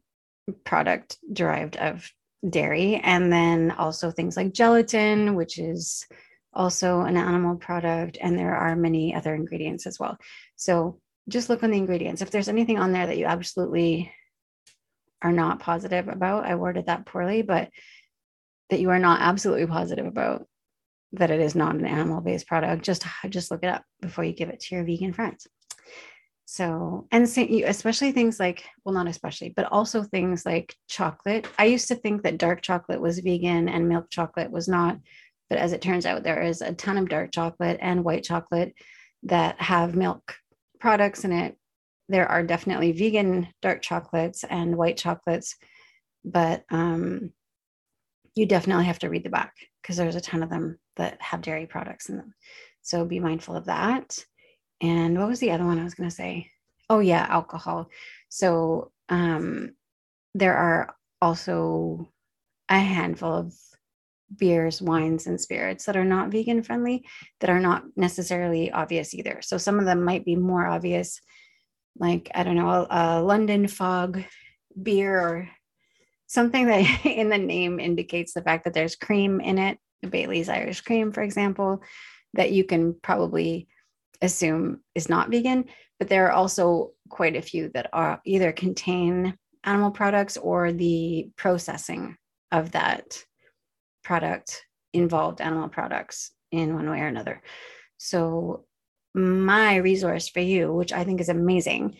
product 0.65 1.17
derived 1.33 1.77
of 1.77 2.09
dairy. 2.49 2.97
And 2.97 3.33
then 3.33 3.71
also 3.73 4.11
things 4.11 4.37
like 4.37 4.53
gelatin, 4.53 5.35
which 5.35 5.59
is 5.59 6.07
also 6.55 7.01
an 7.01 7.17
animal 7.17 7.57
product, 7.57 8.19
and 8.21 8.39
there 8.39 8.55
are 8.55 8.77
many 8.77 9.15
other 9.15 9.35
ingredients 9.35 9.87
as 9.87 9.99
well. 9.99 10.17
So 10.57 11.01
just 11.29 11.49
look 11.49 11.63
on 11.63 11.71
the 11.71 11.79
ingredients. 11.79 12.23
If 12.23 12.31
there's 12.31 12.49
anything 12.49 12.79
on 12.79 12.93
there 12.93 13.07
that 13.07 13.19
you 13.19 13.27
absolutely 13.27 14.13
are 15.23 15.33
not 15.33 15.61
positive 15.61 16.09
about, 16.09 16.45
I 16.45 16.55
worded 16.55 16.87
that 16.87 17.07
poorly, 17.07 17.43
but 17.43 17.71
that 18.71 18.81
you 18.81 18.91
are 18.91 18.99
not 18.99 19.21
absolutely 19.21 19.67
positive 19.67 20.07
about 20.07 20.47
that 21.13 21.31
it 21.31 21.41
is 21.41 21.55
not 21.55 21.75
an 21.77 21.87
animal 21.87 22.21
based 22.21 22.47
product, 22.47 22.83
just 22.83 23.05
just 23.29 23.51
look 23.51 23.63
it 23.63 23.69
up 23.69 23.85
before 24.01 24.25
you 24.25 24.33
give 24.33 24.49
it 24.49 24.61
to 24.61 24.75
your 24.75 24.85
vegan 24.85 25.13
friends. 25.13 25.47
So, 26.47 27.07
and 27.11 27.25
especially 27.25 28.13
things 28.13 28.39
like, 28.39 28.65
well, 28.85 28.95
not 28.95 29.09
especially, 29.09 29.53
but 29.57 29.73
also 29.73 30.03
things 30.03 30.45
like 30.45 30.75
chocolate. 30.89 31.49
I 31.59 31.65
used 31.65 31.89
to 31.89 31.95
think 31.95 32.23
that 32.23 32.39
dark 32.39 32.61
chocolate 32.61 33.01
was 33.01 33.19
vegan 33.19 33.69
and 33.69 33.89
milk 33.89 34.11
chocolate 34.11 34.51
was 34.51 34.69
not. 34.69 34.99
But 35.55 35.63
as 35.63 35.73
it 35.73 35.83
turns 35.83 36.05
out, 36.05 36.25
there 36.25 36.43
is 36.43 36.63
a 36.63 36.73
ton 36.73 36.99
of 36.99 37.09
dark 37.09 37.31
chocolate 37.31 37.79
and 37.81 38.03
white 38.03 38.25
chocolate 38.25 38.75
that 39.23 39.61
have 39.61 39.95
milk 39.95 40.35
products 40.81 41.25
in 41.25 41.31
it. 41.31 41.57
There 42.09 42.27
are 42.27 42.43
definitely 42.43 42.91
vegan 42.91 43.47
dark 43.63 43.81
chocolates 43.81 44.43
and 44.43 44.77
white 44.77 44.97
chocolates, 44.97 45.55
but 46.25 46.65
um, 46.73 47.31
you 48.35 48.47
definitely 48.47 48.87
have 48.87 48.99
to 48.99 49.09
read 49.09 49.23
the 49.23 49.31
back 49.31 49.53
because 49.81 49.97
there's 49.97 50.17
a 50.17 50.21
ton 50.21 50.43
of 50.43 50.51
them 50.51 50.81
that 50.97 51.23
have 51.23 51.41
dairy 51.41 51.67
products 51.67 52.09
in 52.09 52.17
them. 52.17 52.35
So 52.83 53.05
be 53.05 53.21
mindful 53.21 53.55
of 53.55 53.67
that. 53.67 54.19
And 54.81 55.17
what 55.17 55.29
was 55.29 55.39
the 55.39 55.53
other 55.53 55.65
one 55.65 55.79
I 55.79 55.85
was 55.85 55.95
going 55.95 56.11
to 56.11 56.17
say? 56.17 56.51
Oh, 56.91 56.99
yeah, 56.99 57.29
alcohol. 57.31 57.91
So 58.29 58.91
um, 59.09 59.77
there 60.35 60.57
are 60.57 60.97
also 61.23 62.11
a 62.69 62.81
handful 62.81 63.33
of 63.33 63.55
beers, 64.37 64.81
wines, 64.81 65.27
and 65.27 65.41
spirits 65.41 65.85
that 65.85 65.97
are 65.97 66.05
not 66.05 66.31
vegan 66.31 66.63
friendly 66.63 67.05
that 67.41 67.51
are 67.51 67.61
not 67.61 67.85
necessarily 67.97 68.71
obvious 68.73 69.15
either. 69.15 69.41
So 69.43 69.59
some 69.59 69.79
of 69.79 69.85
them 69.85 70.05
might 70.05 70.25
be 70.25 70.37
more 70.37 70.67
obvious, 70.67 71.21
like, 71.99 72.31
I 72.35 72.43
don't 72.43 72.57
know, 72.57 72.69
a, 72.69 72.87
a 72.91 73.23
London 73.23 73.69
fog 73.69 74.23
beer 74.81 75.21
or 75.21 75.49
something 76.27 76.67
that 76.67 76.81
in 77.05 77.29
the 77.29 77.39
name 77.39 77.79
indicates 77.81 78.35
the 78.35 78.43
fact 78.43 78.65
that 78.65 78.75
there's 78.75 78.97
cream 78.97 79.41
in 79.41 79.59
it, 79.59 79.79
Bailey's 80.09 80.49
Irish 80.49 80.83
cream, 80.83 81.13
for 81.13 81.23
example, 81.23 81.83
that 82.35 82.53
you 82.53 82.65
can 82.65 82.95
probably 83.03 83.69
assume 84.21 84.81
is 84.95 85.09
not 85.09 85.31
vegan. 85.31 85.67
But 85.99 86.09
there 86.09 86.27
are 86.27 86.33
also 86.33 86.91
quite 87.09 87.37
a 87.37 87.43
few 87.43 87.71
that 87.75 87.89
are 87.93 88.21
either 88.25 88.53
contain 88.53 89.39
animal 89.63 89.91
products 89.91 90.37
or 90.37 90.73
the 90.73 91.31
processing 91.37 92.17
of 92.51 92.73
that 92.73 93.23
product 94.05 94.65
involved 94.93 95.41
animal 95.41 95.69
products 95.69 96.33
in 96.53 96.75
one 96.75 96.89
way 96.89 97.01
or 97.01 97.09
another. 97.09 97.43
So, 97.99 98.65
my 99.17 99.77
resource 99.77 100.29
for 100.29 100.41
you, 100.41 100.73
which 100.73 100.93
I 100.93 101.05
think 101.05 101.21
is 101.21 101.29
amazing, 101.29 101.97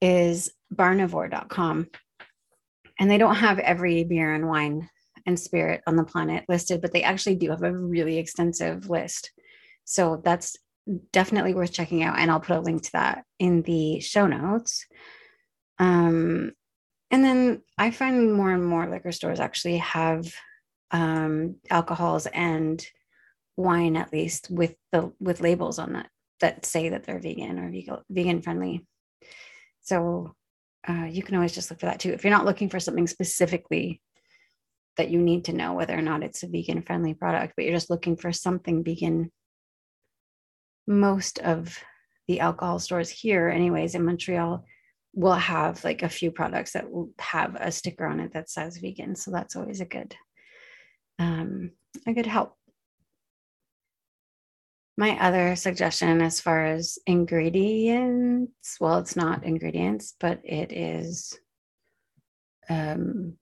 is 0.00 0.50
barnivore.com. 0.74 1.88
And 2.98 3.10
they 3.10 3.18
don't 3.18 3.36
have 3.36 3.58
every 3.58 4.04
beer 4.04 4.34
and 4.34 4.48
wine 4.48 4.88
and 5.26 5.38
spirit 5.38 5.82
on 5.86 5.96
the 5.96 6.04
planet 6.04 6.44
listed, 6.48 6.80
but 6.80 6.92
they 6.92 7.02
actually 7.02 7.36
do 7.36 7.50
have 7.50 7.62
a 7.62 7.76
really 7.76 8.18
extensive 8.18 8.88
list. 8.90 9.30
So, 9.84 10.20
that's 10.24 10.56
definitely 11.12 11.54
worth 11.54 11.72
checking 11.72 12.02
out. 12.02 12.18
And 12.18 12.30
I'll 12.30 12.40
put 12.40 12.56
a 12.56 12.60
link 12.60 12.82
to 12.84 12.92
that 12.92 13.24
in 13.38 13.62
the 13.62 14.00
show 14.00 14.26
notes. 14.26 14.86
Um, 15.78 16.52
and 17.10 17.24
then 17.24 17.62
I 17.76 17.90
find 17.90 18.32
more 18.32 18.50
and 18.50 18.64
more 18.64 18.88
liquor 18.88 19.12
stores 19.12 19.40
actually 19.40 19.78
have 19.78 20.30
um, 20.90 21.56
alcohols 21.70 22.26
and 22.26 22.84
wine, 23.56 23.96
at 23.96 24.12
least 24.12 24.50
with 24.50 24.74
the 24.92 25.12
with 25.20 25.40
labels 25.40 25.78
on 25.78 25.94
that 25.94 26.08
that 26.40 26.64
say 26.64 26.90
that 26.90 27.04
they're 27.04 27.18
vegan 27.18 27.58
or 27.58 28.02
vegan, 28.08 28.42
friendly. 28.42 28.86
So 29.82 30.34
uh, 30.88 31.06
you 31.10 31.22
can 31.22 31.34
always 31.34 31.54
just 31.54 31.70
look 31.70 31.80
for 31.80 31.86
that 31.86 32.00
too. 32.00 32.12
If 32.12 32.24
you're 32.24 32.32
not 32.32 32.44
looking 32.44 32.68
for 32.68 32.80
something 32.80 33.06
specifically 33.06 34.00
that 34.96 35.10
you 35.10 35.20
need 35.20 35.44
to 35.46 35.52
know 35.52 35.72
whether 35.74 35.96
or 35.96 36.02
not 36.02 36.22
it's 36.22 36.42
a 36.42 36.48
vegan 36.48 36.82
friendly 36.82 37.14
product, 37.14 37.54
but 37.56 37.64
you're 37.64 37.74
just 37.74 37.90
looking 37.90 38.16
for 38.16 38.32
something 38.32 38.84
vegan, 38.84 39.30
most 40.86 41.38
of 41.40 41.78
the 42.28 42.40
alcohol 42.40 42.78
stores 42.78 43.10
here, 43.10 43.48
anyways, 43.48 43.94
in 43.94 44.04
Montreal, 44.04 44.64
will 45.14 45.34
have 45.34 45.82
like 45.84 46.02
a 46.02 46.08
few 46.08 46.30
products 46.30 46.72
that 46.72 46.90
will 46.90 47.10
have 47.18 47.56
a 47.56 47.72
sticker 47.72 48.06
on 48.06 48.20
it 48.20 48.32
that 48.34 48.50
says 48.50 48.78
vegan. 48.78 49.16
So 49.16 49.30
that's 49.30 49.56
always 49.56 49.80
a 49.80 49.86
good 49.86 50.14
um, 51.18 51.72
a 52.06 52.12
good 52.12 52.26
help. 52.26 52.54
My 54.96 55.16
other 55.20 55.54
suggestion, 55.54 56.20
as 56.20 56.40
far 56.40 56.66
as 56.66 56.98
ingredients, 57.06 58.76
well, 58.80 58.98
it's 58.98 59.14
not 59.14 59.44
ingredients, 59.44 60.14
but 60.18 60.40
it 60.42 60.72
is, 60.72 61.38
um, 62.68 63.34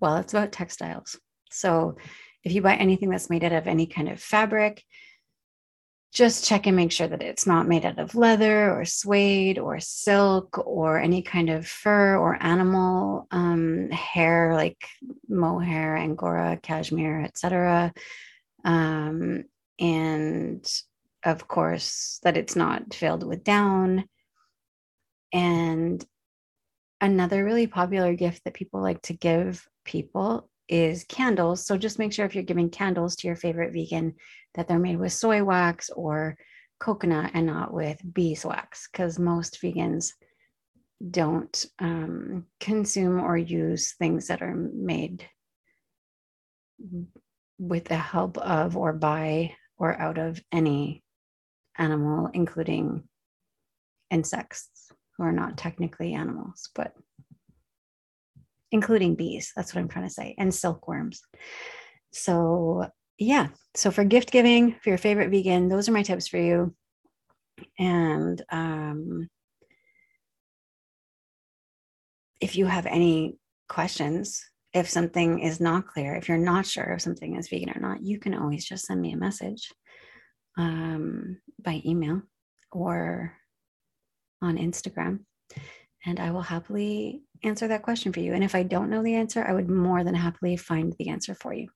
well, 0.00 0.16
it's 0.16 0.34
about 0.34 0.50
textiles. 0.50 1.16
So 1.50 1.96
if 2.42 2.52
you 2.52 2.62
buy 2.62 2.74
anything 2.74 3.10
that's 3.10 3.30
made 3.30 3.44
out 3.44 3.52
of 3.52 3.68
any 3.68 3.86
kind 3.86 4.08
of 4.08 4.20
fabric, 4.20 4.82
just 6.12 6.46
check 6.46 6.66
and 6.66 6.76
make 6.76 6.90
sure 6.90 7.06
that 7.06 7.22
it's 7.22 7.46
not 7.46 7.68
made 7.68 7.84
out 7.84 7.98
of 7.98 8.14
leather 8.14 8.72
or 8.72 8.84
suede 8.84 9.58
or 9.58 9.78
silk 9.78 10.58
or 10.66 10.98
any 10.98 11.22
kind 11.22 11.50
of 11.50 11.66
fur 11.66 12.16
or 12.16 12.42
animal 12.42 13.26
um, 13.30 13.90
hair 13.90 14.54
like 14.54 14.86
mohair, 15.28 15.96
angora, 15.96 16.58
cashmere, 16.62 17.20
etc. 17.22 17.92
Um, 18.64 19.44
and 19.78 20.66
of 21.24 21.46
course, 21.46 22.20
that 22.22 22.36
it's 22.36 22.56
not 22.56 22.94
filled 22.94 23.26
with 23.26 23.44
down. 23.44 24.04
And 25.32 26.04
another 27.00 27.44
really 27.44 27.66
popular 27.66 28.14
gift 28.14 28.44
that 28.44 28.54
people 28.54 28.80
like 28.80 29.02
to 29.02 29.12
give 29.12 29.66
people 29.84 30.48
is 30.68 31.04
candles. 31.04 31.64
So 31.64 31.76
just 31.76 31.98
make 31.98 32.12
sure 32.12 32.26
if 32.26 32.34
you're 32.34 32.44
giving 32.44 32.70
candles 32.70 33.16
to 33.16 33.26
your 33.26 33.36
favorite 33.36 33.72
vegan 33.72 34.14
that 34.54 34.68
they're 34.68 34.78
made 34.78 34.98
with 34.98 35.12
soy 35.12 35.42
wax 35.42 35.90
or 35.90 36.36
coconut 36.78 37.30
and 37.34 37.46
not 37.46 37.72
with 37.72 38.00
beeswax, 38.12 38.88
because 38.90 39.18
most 39.18 39.60
vegans 39.62 40.12
don't 41.10 41.64
um, 41.78 42.46
consume 42.60 43.20
or 43.20 43.36
use 43.36 43.94
things 43.94 44.28
that 44.28 44.42
are 44.42 44.54
made 44.54 45.24
with 47.58 47.84
the 47.84 47.96
help 47.96 48.38
of 48.38 48.76
or 48.76 48.92
by 48.92 49.54
or 49.76 49.98
out 50.00 50.18
of 50.18 50.40
any 50.52 51.02
animal, 51.76 52.30
including 52.34 53.04
insects 54.10 54.68
who 55.16 55.24
are 55.24 55.32
not 55.32 55.56
technically 55.56 56.14
animals, 56.14 56.70
but 56.74 56.94
including 58.72 59.14
bees. 59.14 59.52
That's 59.56 59.74
what 59.74 59.80
I'm 59.80 59.88
trying 59.88 60.06
to 60.06 60.12
say, 60.12 60.34
and 60.38 60.54
silkworms. 60.54 61.20
So, 62.12 62.88
yeah. 63.18 63.48
So, 63.74 63.90
for 63.90 64.04
gift 64.04 64.30
giving, 64.30 64.76
for 64.82 64.90
your 64.90 64.98
favorite 64.98 65.30
vegan, 65.30 65.68
those 65.68 65.88
are 65.88 65.92
my 65.92 66.02
tips 66.02 66.28
for 66.28 66.38
you. 66.38 66.74
And 67.78 68.40
um, 68.50 69.28
if 72.40 72.56
you 72.56 72.66
have 72.66 72.86
any 72.86 73.38
questions, 73.68 74.44
if 74.72 74.88
something 74.88 75.40
is 75.40 75.60
not 75.60 75.86
clear, 75.86 76.14
if 76.14 76.28
you're 76.28 76.38
not 76.38 76.66
sure 76.66 76.92
if 76.92 77.02
something 77.02 77.36
is 77.36 77.48
vegan 77.48 77.70
or 77.70 77.80
not, 77.80 78.02
you 78.02 78.18
can 78.18 78.34
always 78.34 78.64
just 78.64 78.86
send 78.86 79.00
me 79.00 79.12
a 79.12 79.16
message 79.16 79.72
um, 80.56 81.38
by 81.62 81.82
email 81.84 82.22
or 82.70 83.34
on 84.40 84.56
Instagram 84.56 85.20
and 86.06 86.20
I 86.20 86.30
will 86.30 86.42
happily 86.42 87.22
answer 87.42 87.68
that 87.68 87.82
question 87.82 88.12
for 88.12 88.20
you. 88.20 88.34
And 88.34 88.44
if 88.44 88.54
I 88.54 88.62
don't 88.62 88.90
know 88.90 89.02
the 89.02 89.14
answer, 89.14 89.44
I 89.44 89.52
would 89.52 89.68
more 89.68 90.04
than 90.04 90.14
happily 90.14 90.56
find 90.56 90.94
the 90.98 91.08
answer 91.08 91.34
for 91.34 91.52
you. 91.52 91.68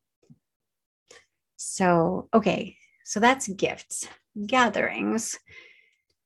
So, 1.56 2.28
okay, 2.34 2.76
so 3.04 3.20
that's 3.20 3.48
gifts, 3.48 4.08
gatherings. 4.46 5.38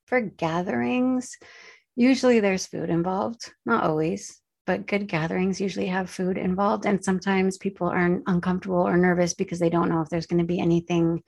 For 0.05 0.21
gatherings, 0.21 1.37
usually 1.95 2.39
there's 2.39 2.65
food 2.65 2.89
involved, 2.89 3.51
not 3.65 3.83
always, 3.83 4.41
but 4.65 4.87
good 4.87 5.07
gatherings 5.07 5.59
usually 5.59 5.87
have 5.87 6.09
food 6.09 6.37
involved. 6.37 6.85
And 6.85 7.03
sometimes 7.03 7.57
people 7.57 7.87
are 7.87 8.21
uncomfortable 8.27 8.87
or 8.87 8.97
nervous 8.97 9.33
because 9.33 9.59
they 9.59 9.69
don't 9.69 9.89
know 9.89 10.01
if 10.01 10.09
there's 10.09 10.27
going 10.27 10.41
to 10.41 10.45
be 10.45 10.59
anything 10.59 11.23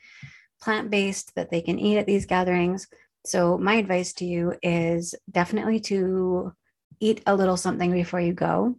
plant 0.62 0.90
based 0.90 1.36
that 1.36 1.50
they 1.50 1.62
can 1.62 1.80
eat 1.80 1.98
at 1.98 2.06
these 2.06 2.26
gatherings. 2.26 2.88
So, 3.26 3.58
my 3.58 3.76
advice 3.76 4.14
to 4.14 4.26
you 4.26 4.54
is 4.64 5.14
definitely 5.30 5.80
to 5.82 6.54
eat 7.00 7.22
a 7.26 7.36
little 7.36 7.58
something 7.58 7.92
before 7.92 8.20
you 8.20 8.34
go 8.34 8.76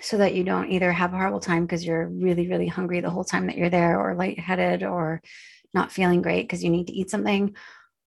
so 0.00 0.18
that 0.18 0.34
you 0.34 0.44
don't 0.44 0.70
either 0.70 0.92
have 0.92 1.12
a 1.12 1.16
horrible 1.16 1.40
time 1.40 1.64
because 1.64 1.84
you're 1.84 2.06
really, 2.06 2.48
really 2.48 2.68
hungry 2.68 3.00
the 3.00 3.10
whole 3.10 3.24
time 3.24 3.46
that 3.46 3.56
you're 3.56 3.70
there, 3.70 4.00
or 4.00 4.14
lightheaded, 4.14 4.82
or 4.82 5.20
not 5.74 5.92
feeling 5.92 6.22
great 6.22 6.42
because 6.42 6.62
you 6.62 6.70
need 6.70 6.86
to 6.86 6.92
eat 6.92 7.10
something, 7.10 7.54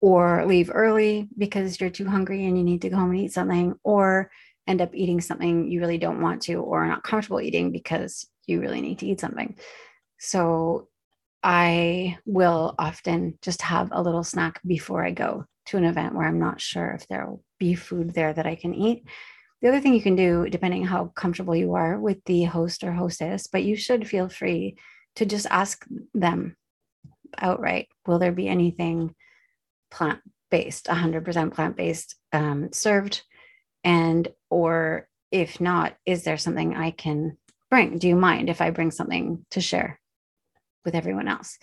or 0.01 0.45
leave 0.45 0.71
early 0.73 1.27
because 1.37 1.79
you're 1.79 1.89
too 1.89 2.07
hungry 2.07 2.45
and 2.45 2.57
you 2.57 2.63
need 2.63 2.81
to 2.81 2.89
go 2.89 2.97
home 2.97 3.11
and 3.11 3.19
eat 3.19 3.33
something, 3.33 3.75
or 3.83 4.31
end 4.67 4.81
up 4.81 4.93
eating 4.93 5.21
something 5.21 5.71
you 5.71 5.79
really 5.79 5.97
don't 5.97 6.21
want 6.21 6.41
to 6.41 6.55
or 6.55 6.85
not 6.87 7.03
comfortable 7.03 7.39
eating 7.39 7.71
because 7.71 8.27
you 8.47 8.59
really 8.59 8.81
need 8.81 8.99
to 8.99 9.05
eat 9.05 9.19
something. 9.19 9.57
So 10.19 10.89
I 11.43 12.17
will 12.25 12.75
often 12.77 13.37
just 13.41 13.61
have 13.61 13.89
a 13.91 14.01
little 14.01 14.23
snack 14.23 14.59
before 14.65 15.05
I 15.05 15.11
go 15.11 15.45
to 15.67 15.77
an 15.77 15.85
event 15.85 16.15
where 16.15 16.27
I'm 16.27 16.39
not 16.39 16.59
sure 16.59 16.91
if 16.91 17.07
there 17.07 17.29
be 17.59 17.75
food 17.75 18.13
there 18.13 18.33
that 18.33 18.45
I 18.45 18.55
can 18.55 18.73
eat. 18.73 19.07
The 19.61 19.69
other 19.69 19.81
thing 19.81 19.93
you 19.93 20.01
can 20.01 20.15
do, 20.15 20.47
depending 20.49 20.85
how 20.85 21.05
comfortable 21.15 21.55
you 21.55 21.73
are 21.73 21.99
with 21.99 22.23
the 22.25 22.43
host 22.43 22.83
or 22.83 22.91
hostess, 22.91 23.47
but 23.47 23.63
you 23.63 23.75
should 23.75 24.07
feel 24.07 24.29
free 24.29 24.77
to 25.15 25.25
just 25.25 25.47
ask 25.49 25.85
them 26.13 26.55
outright 27.39 27.87
Will 28.05 28.19
there 28.19 28.31
be 28.31 28.47
anything 28.47 29.13
plant 29.91 30.19
based, 30.49 30.85
100% 30.85 31.53
plant 31.53 31.75
based 31.75 32.15
um, 32.31 32.69
served? 32.71 33.23
And, 33.83 34.27
or 34.49 35.07
if 35.31 35.59
not, 35.59 35.95
is 36.05 36.23
there 36.23 36.37
something 36.37 36.75
I 36.75 36.91
can 36.91 37.37
bring? 37.69 37.97
Do 37.97 38.07
you 38.07 38.15
mind 38.15 38.49
if 38.49 38.61
I 38.61 38.69
bring 38.69 38.91
something 38.91 39.45
to 39.51 39.61
share 39.61 39.99
with 40.85 40.95
everyone 40.95 41.27
else? 41.27 41.57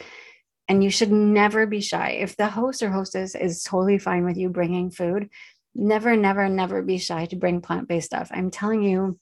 And 0.69 0.83
you 0.83 0.91
should 0.91 1.13
never 1.13 1.67
be 1.67 1.81
shy. 1.81 2.11
If 2.13 2.37
the 2.37 2.49
host 2.49 2.83
or 2.83 2.91
hostess 2.91 3.35
is 3.35 3.63
totally 3.63 3.99
fine 3.99 4.25
with 4.25 4.37
you 4.37 4.49
bringing 4.49 4.91
food, 4.91 5.29
never, 5.75 6.17
never, 6.17 6.49
never 6.49 6.83
be 6.83 6.99
shy 6.99 7.27
to 7.27 7.37
bring 7.37 7.61
plant 7.61 7.89
based 7.89 8.07
stuff. 8.07 8.31
I'm 8.33 8.51
telling 8.51 8.83
you, 8.83 9.19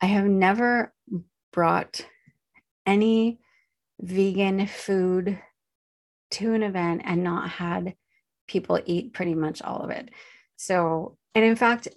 I 0.00 0.06
have 0.06 0.26
never 0.26 0.92
brought 1.52 2.06
any 2.86 3.40
vegan 4.00 4.66
food 4.66 5.38
to 6.32 6.52
an 6.52 6.62
event 6.62 7.02
and 7.04 7.22
not 7.22 7.48
had 7.48 7.94
people 8.46 8.80
eat 8.84 9.12
pretty 9.12 9.34
much 9.34 9.62
all 9.62 9.82
of 9.82 9.90
it. 9.90 10.10
So, 10.56 11.16
and 11.34 11.44
in 11.44 11.56
fact, 11.56 11.88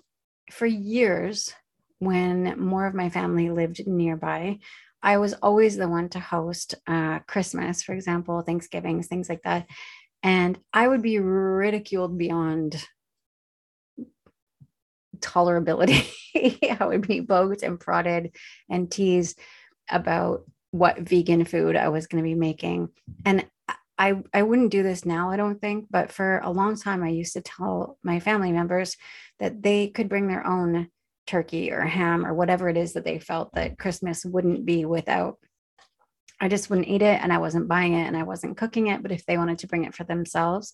for 0.52 0.66
years, 0.66 1.54
when 2.00 2.60
more 2.60 2.86
of 2.86 2.94
my 2.94 3.10
family 3.10 3.50
lived 3.50 3.86
nearby, 3.88 4.60
I 5.02 5.18
was 5.18 5.34
always 5.34 5.78
the 5.78 5.88
one 5.88 6.10
to 6.10 6.20
host 6.20 6.76
uh, 6.88 7.20
Christmas, 7.20 7.84
for 7.84 7.94
example, 7.94 8.42
Thanksgivings, 8.42 9.08
things 9.08 9.30
like 9.30 9.44
that. 9.44 9.68
And 10.24 10.60
I 10.74 10.88
would 10.88 11.02
be 11.02 11.20
ridiculed 11.20 12.18
beyond 12.18 12.84
tolerability. 15.20 16.12
I 16.80 16.86
would 16.86 17.08
be 17.08 17.22
poked 17.22 17.64
and 17.64 17.80
prodded 17.80 18.36
and 18.70 18.92
teased 18.92 19.40
about 19.90 20.44
what 20.72 21.00
vegan 21.00 21.46
food 21.46 21.76
I 21.76 21.90
was 21.90 22.08
going 22.08 22.24
to 22.24 22.28
be 22.28 22.36
making. 22.36 22.90
And 23.26 23.46
I, 23.98 24.22
I 24.34 24.44
wouldn't 24.44 24.72
do 24.72 24.84
this 24.84 25.06
now, 25.06 25.32
I 25.32 25.38
don't 25.38 25.60
think, 25.60 25.88
but 25.90 26.12
for 26.12 26.40
a 26.40 26.52
long 26.52 26.78
time, 26.78 27.04
I 27.04 27.10
used 27.10 27.34
to 27.34 27.42
tell 27.42 27.98
my 28.04 28.20
family 28.20 28.52
members 28.52 28.96
that 29.40 29.64
they 29.64 29.88
could 29.88 30.10
bring 30.10 30.28
their 30.28 30.46
own 30.46 30.90
turkey 31.26 31.72
or 31.72 31.82
ham 31.82 32.26
or 32.26 32.34
whatever 32.34 32.70
it 32.70 32.78
is 32.78 32.94
that 32.94 33.04
they 33.04 33.20
felt 33.20 33.54
that 33.54 33.80
Christmas 33.80 34.24
wouldn't 34.24 34.66
be 34.66 34.86
without. 34.86 35.38
I 36.40 36.48
just 36.48 36.70
wouldn't 36.70 36.88
eat 36.88 37.02
it 37.02 37.20
and 37.22 37.34
I 37.34 37.40
wasn't 37.40 37.68
buying 37.68 37.94
it 37.94 38.06
and 38.06 38.16
I 38.16 38.24
wasn't 38.24 38.58
cooking 38.58 38.88
it. 38.88 39.02
But 39.02 39.12
if 39.12 39.26
they 39.26 39.38
wanted 39.38 39.60
to 39.60 39.68
bring 39.68 39.86
it 39.86 39.96
for 39.96 40.04
themselves, 40.04 40.74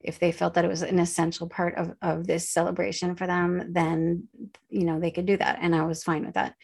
if 0.00 0.18
they 0.18 0.32
felt 0.32 0.54
that 0.54 0.64
it 0.64 0.68
was 0.68 0.82
an 0.82 0.98
essential 0.98 1.48
part 1.48 1.76
of, 1.76 1.92
of 2.00 2.26
this 2.26 2.48
celebration 2.48 3.14
for 3.14 3.26
them, 3.26 3.72
then, 3.72 4.28
you 4.70 4.84
know, 4.84 4.98
they 4.98 5.10
could 5.10 5.26
do 5.26 5.36
that. 5.36 5.58
And 5.60 5.74
I 5.74 5.84
was 5.84 6.02
fine 6.02 6.24
with 6.24 6.34
that. 6.34 6.54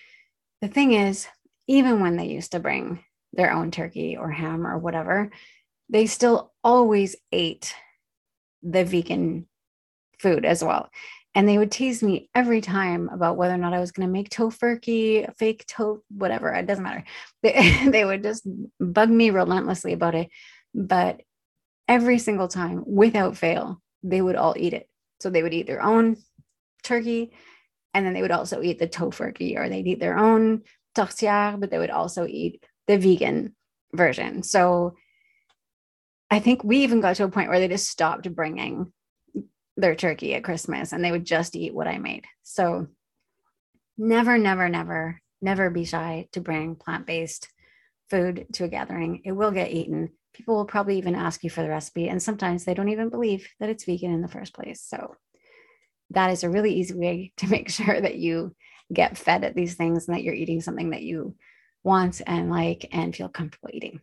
The 0.62 0.68
thing 0.68 0.92
is, 0.92 1.28
even 1.66 2.00
when 2.00 2.16
they 2.16 2.26
used 2.26 2.52
to 2.52 2.60
bring 2.60 3.04
their 3.32 3.52
own 3.52 3.70
turkey 3.70 4.16
or 4.16 4.30
ham 4.30 4.66
or 4.66 4.78
whatever, 4.78 5.30
they 5.90 6.06
still 6.06 6.52
always 6.64 7.16
ate 7.30 7.74
the 8.62 8.84
vegan 8.84 9.46
food 10.18 10.44
as 10.44 10.64
well. 10.64 10.90
And 11.36 11.46
they 11.46 11.58
would 11.58 11.70
tease 11.70 12.02
me 12.02 12.30
every 12.34 12.62
time 12.62 13.10
about 13.10 13.36
whether 13.36 13.52
or 13.52 13.58
not 13.58 13.74
I 13.74 13.78
was 13.78 13.92
going 13.92 14.08
to 14.08 14.12
make 14.12 14.30
tofurkey, 14.30 15.36
fake 15.36 15.66
to, 15.76 16.02
whatever. 16.08 16.50
It 16.50 16.66
doesn't 16.66 16.82
matter. 16.82 17.04
They, 17.42 17.88
they 17.88 18.04
would 18.06 18.22
just 18.22 18.48
bug 18.80 19.10
me 19.10 19.28
relentlessly 19.28 19.92
about 19.92 20.14
it. 20.14 20.30
But 20.74 21.20
every 21.86 22.18
single 22.18 22.48
time, 22.48 22.84
without 22.86 23.36
fail, 23.36 23.82
they 24.02 24.22
would 24.22 24.34
all 24.34 24.54
eat 24.56 24.72
it. 24.72 24.88
So 25.20 25.28
they 25.28 25.42
would 25.42 25.52
eat 25.52 25.66
their 25.66 25.82
own 25.82 26.16
turkey, 26.82 27.32
and 27.92 28.06
then 28.06 28.14
they 28.14 28.22
would 28.22 28.30
also 28.30 28.62
eat 28.62 28.78
the 28.78 28.88
tofurkey, 28.88 29.58
or 29.58 29.68
they'd 29.68 29.86
eat 29.86 30.00
their 30.00 30.16
own 30.16 30.62
tourtière, 30.96 31.60
but 31.60 31.70
they 31.70 31.78
would 31.78 31.90
also 31.90 32.26
eat 32.26 32.64
the 32.86 32.96
vegan 32.96 33.54
version. 33.92 34.42
So 34.42 34.96
I 36.30 36.38
think 36.38 36.64
we 36.64 36.78
even 36.78 37.02
got 37.02 37.16
to 37.16 37.24
a 37.24 37.28
point 37.28 37.50
where 37.50 37.60
they 37.60 37.68
just 37.68 37.90
stopped 37.90 38.34
bringing 38.34 38.92
their 39.76 39.94
turkey 39.94 40.34
at 40.34 40.44
Christmas 40.44 40.92
and 40.92 41.04
they 41.04 41.12
would 41.12 41.24
just 41.24 41.54
eat 41.54 41.74
what 41.74 41.86
I 41.86 41.98
made. 41.98 42.24
So 42.42 42.88
never, 43.98 44.38
never, 44.38 44.68
never, 44.68 45.20
never 45.40 45.70
be 45.70 45.84
shy 45.84 46.28
to 46.32 46.40
bring 46.40 46.76
plant 46.76 47.06
based 47.06 47.48
food 48.10 48.46
to 48.54 48.64
a 48.64 48.68
gathering. 48.68 49.22
It 49.24 49.32
will 49.32 49.50
get 49.50 49.72
eaten. 49.72 50.10
People 50.34 50.56
will 50.56 50.64
probably 50.64 50.98
even 50.98 51.14
ask 51.14 51.42
you 51.44 51.50
for 51.50 51.62
the 51.62 51.68
recipe, 51.68 52.08
and 52.08 52.22
sometimes 52.22 52.64
they 52.64 52.74
don't 52.74 52.90
even 52.90 53.08
believe 53.08 53.48
that 53.58 53.70
it's 53.70 53.84
vegan 53.84 54.12
in 54.12 54.20
the 54.20 54.28
first 54.28 54.54
place. 54.54 54.82
So 54.82 55.16
that 56.10 56.30
is 56.30 56.44
a 56.44 56.50
really 56.50 56.74
easy 56.74 56.94
way 56.94 57.32
to 57.38 57.46
make 57.50 57.70
sure 57.70 58.00
that 58.00 58.16
you 58.16 58.54
get 58.92 59.18
fed 59.18 59.44
at 59.44 59.54
these 59.54 59.74
things 59.74 60.06
and 60.06 60.16
that 60.16 60.22
you're 60.22 60.34
eating 60.34 60.60
something 60.60 60.90
that 60.90 61.02
you 61.02 61.34
want 61.82 62.20
and 62.26 62.50
like 62.50 62.88
and 62.92 63.14
feel 63.14 63.28
comfortable 63.28 63.70
eating. 63.72 64.00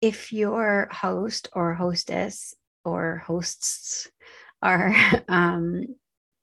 If 0.00 0.32
your 0.32 0.88
host 0.90 1.48
or 1.52 1.74
hostess 1.74 2.54
or 2.84 3.18
hosts 3.26 4.08
are 4.62 4.94
um, 5.28 5.86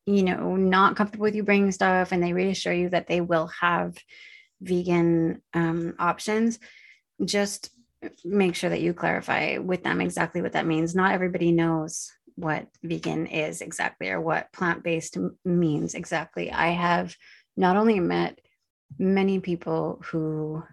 you 0.05 0.23
know 0.23 0.55
not 0.55 0.95
comfortable 0.95 1.23
with 1.23 1.35
you 1.35 1.43
bringing 1.43 1.71
stuff 1.71 2.11
and 2.11 2.23
they 2.23 2.33
reassure 2.33 2.73
you 2.73 2.89
that 2.89 3.07
they 3.07 3.21
will 3.21 3.47
have 3.47 3.95
vegan 4.61 5.41
um, 5.53 5.95
options 5.99 6.59
just 7.23 7.71
make 8.25 8.55
sure 8.55 8.69
that 8.69 8.81
you 8.81 8.93
clarify 8.93 9.57
with 9.57 9.83
them 9.83 10.01
exactly 10.01 10.41
what 10.41 10.53
that 10.53 10.65
means. 10.65 10.95
Not 10.95 11.13
everybody 11.13 11.51
knows 11.51 12.11
what 12.35 12.67
vegan 12.83 13.27
is 13.27 13.61
exactly 13.61 14.09
or 14.09 14.19
what 14.19 14.51
plant-based 14.53 15.17
means 15.45 15.93
exactly. 15.93 16.51
I 16.51 16.69
have 16.69 17.15
not 17.57 17.77
only 17.77 17.99
met 17.99 18.39
many 18.97 19.39
people 19.39 20.01
who 20.05 20.63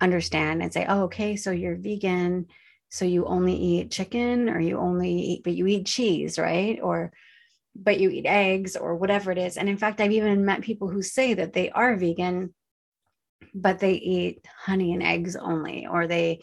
understand 0.00 0.62
and 0.62 0.72
say 0.72 0.86
oh 0.88 1.04
okay 1.04 1.34
so 1.34 1.50
you're 1.50 1.74
vegan 1.74 2.46
so 2.88 3.04
you 3.04 3.26
only 3.26 3.54
eat 3.54 3.90
chicken 3.90 4.48
or 4.48 4.60
you 4.60 4.78
only 4.78 5.12
eat 5.12 5.44
but 5.44 5.54
you 5.54 5.66
eat 5.66 5.86
cheese 5.86 6.38
right? 6.38 6.78
Or 6.82 7.12
but 7.76 8.00
you 8.00 8.10
eat 8.10 8.26
eggs 8.26 8.76
or 8.76 8.96
whatever 8.96 9.30
it 9.30 9.38
is. 9.38 9.56
And 9.56 9.68
in 9.68 9.76
fact 9.76 10.00
i've 10.00 10.12
even 10.12 10.44
met 10.44 10.62
people 10.62 10.88
who 10.88 11.02
say 11.02 11.34
that 11.34 11.52
they 11.52 11.70
are 11.70 11.96
vegan 11.96 12.54
but 13.54 13.78
they 13.78 13.94
eat 13.94 14.44
honey 14.64 14.92
and 14.92 15.02
eggs 15.02 15.36
only 15.36 15.86
or 15.86 16.06
they 16.06 16.42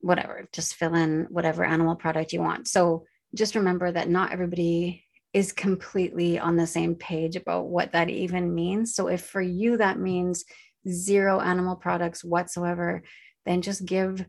whatever 0.00 0.48
just 0.52 0.74
fill 0.74 0.94
in 0.94 1.26
whatever 1.30 1.64
animal 1.64 1.96
product 1.96 2.32
you 2.32 2.40
want. 2.40 2.68
So 2.68 3.06
just 3.34 3.54
remember 3.54 3.90
that 3.90 4.08
not 4.08 4.32
everybody 4.32 5.04
is 5.32 5.52
completely 5.52 6.38
on 6.38 6.56
the 6.56 6.66
same 6.66 6.94
page 6.94 7.36
about 7.36 7.66
what 7.66 7.92
that 7.92 8.08
even 8.08 8.54
means. 8.54 8.94
So 8.94 9.08
if 9.08 9.22
for 9.22 9.42
you 9.42 9.76
that 9.78 9.98
means 9.98 10.44
zero 10.88 11.40
animal 11.40 11.76
products 11.76 12.22
whatsoever 12.22 13.02
then 13.44 13.62
just 13.62 13.84
give 13.84 14.24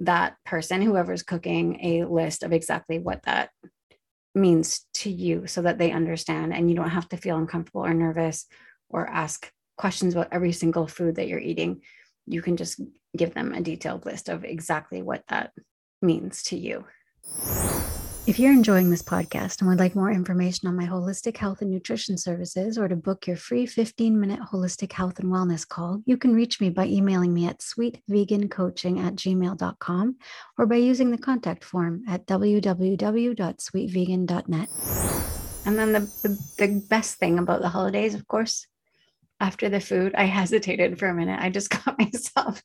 that 0.00 0.36
person, 0.44 0.82
whoever's 0.82 1.22
cooking, 1.22 1.84
a 1.84 2.04
list 2.04 2.42
of 2.42 2.52
exactly 2.52 2.98
what 2.98 3.22
that 3.24 3.50
means 4.34 4.86
to 4.94 5.10
you 5.10 5.46
so 5.46 5.62
that 5.62 5.78
they 5.78 5.90
understand 5.90 6.54
and 6.54 6.70
you 6.70 6.76
don't 6.76 6.90
have 6.90 7.08
to 7.08 7.16
feel 7.16 7.36
uncomfortable 7.36 7.84
or 7.84 7.94
nervous 7.94 8.46
or 8.88 9.06
ask 9.06 9.50
questions 9.76 10.14
about 10.14 10.28
every 10.32 10.52
single 10.52 10.86
food 10.86 11.16
that 11.16 11.28
you're 11.28 11.38
eating. 11.38 11.82
You 12.26 12.42
can 12.42 12.56
just 12.56 12.80
give 13.16 13.34
them 13.34 13.52
a 13.52 13.60
detailed 13.60 14.06
list 14.06 14.28
of 14.28 14.44
exactly 14.44 15.02
what 15.02 15.22
that 15.28 15.52
means 16.02 16.42
to 16.44 16.56
you. 16.56 16.84
If 18.28 18.38
you're 18.38 18.52
enjoying 18.52 18.90
this 18.90 19.00
podcast 19.00 19.60
and 19.60 19.68
would 19.70 19.78
like 19.78 19.94
more 19.94 20.12
information 20.12 20.68
on 20.68 20.76
my 20.76 20.84
holistic 20.84 21.38
health 21.38 21.62
and 21.62 21.70
nutrition 21.70 22.18
services 22.18 22.76
or 22.76 22.86
to 22.86 22.94
book 22.94 23.26
your 23.26 23.38
free 23.38 23.64
15 23.64 24.20
minute 24.20 24.40
holistic 24.40 24.92
health 24.92 25.18
and 25.18 25.32
wellness 25.32 25.66
call, 25.66 26.02
you 26.04 26.18
can 26.18 26.34
reach 26.34 26.60
me 26.60 26.68
by 26.68 26.84
emailing 26.84 27.32
me 27.32 27.46
at 27.46 27.60
sweetvegancoaching 27.60 29.02
at 29.02 29.14
gmail.com 29.14 30.16
or 30.58 30.66
by 30.66 30.76
using 30.76 31.10
the 31.10 31.16
contact 31.16 31.64
form 31.64 32.02
at 32.06 32.26
www.sweetvegan.net. 32.26 34.68
And 35.64 35.78
then 35.78 35.94
the, 35.94 36.00
the, 36.00 36.38
the 36.58 36.84
best 36.86 37.16
thing 37.16 37.38
about 37.38 37.62
the 37.62 37.70
holidays, 37.70 38.14
of 38.14 38.28
course, 38.28 38.66
after 39.40 39.68
the 39.68 39.80
food, 39.80 40.14
I 40.16 40.24
hesitated 40.24 40.98
for 40.98 41.08
a 41.08 41.14
minute. 41.14 41.38
I 41.40 41.50
just 41.50 41.70
caught 41.70 41.98
myself 41.98 42.62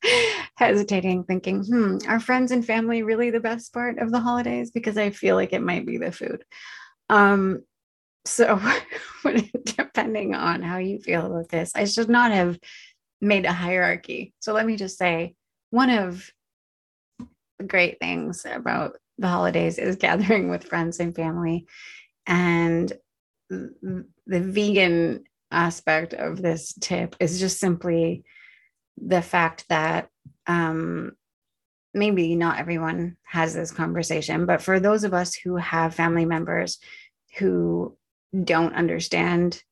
hesitating, 0.56 1.24
thinking, 1.24 1.64
hmm, 1.64 1.98
are 2.08 2.20
friends 2.20 2.50
and 2.50 2.64
family 2.64 3.02
really 3.02 3.30
the 3.30 3.40
best 3.40 3.72
part 3.72 3.98
of 3.98 4.10
the 4.10 4.20
holidays? 4.20 4.70
Because 4.70 4.98
I 4.98 5.10
feel 5.10 5.36
like 5.36 5.52
it 5.52 5.62
might 5.62 5.86
be 5.86 5.98
the 5.98 6.12
food. 6.12 6.44
Um, 7.08 7.62
so, 8.26 8.60
depending 9.64 10.34
on 10.34 10.62
how 10.62 10.78
you 10.78 10.98
feel 10.98 11.26
about 11.26 11.48
this, 11.48 11.72
I 11.74 11.84
should 11.84 12.08
not 12.08 12.32
have 12.32 12.58
made 13.20 13.44
a 13.44 13.52
hierarchy. 13.52 14.32
So, 14.40 14.52
let 14.52 14.66
me 14.66 14.76
just 14.76 14.98
say 14.98 15.34
one 15.70 15.90
of 15.90 16.30
the 17.58 17.64
great 17.66 18.00
things 18.00 18.46
about 18.50 18.96
the 19.18 19.28
holidays 19.28 19.78
is 19.78 19.96
gathering 19.96 20.48
with 20.48 20.64
friends 20.64 20.98
and 20.98 21.14
family. 21.14 21.66
And 22.26 22.92
the 23.50 24.06
vegan 24.26 25.24
aspect 25.54 26.14
of 26.14 26.40
this 26.40 26.74
tip 26.80 27.16
is 27.20 27.40
just 27.40 27.58
simply 27.58 28.24
the 29.00 29.22
fact 29.22 29.64
that 29.68 30.08
um, 30.46 31.12
maybe 31.92 32.34
not 32.34 32.58
everyone 32.58 33.16
has 33.24 33.54
this 33.54 33.70
conversation, 33.70 34.46
but 34.46 34.62
for 34.62 34.80
those 34.80 35.04
of 35.04 35.14
us 35.14 35.34
who 35.34 35.56
have 35.56 35.94
family 35.94 36.24
members 36.24 36.78
who 37.38 37.96
don't 38.44 38.74
understand 38.74 39.62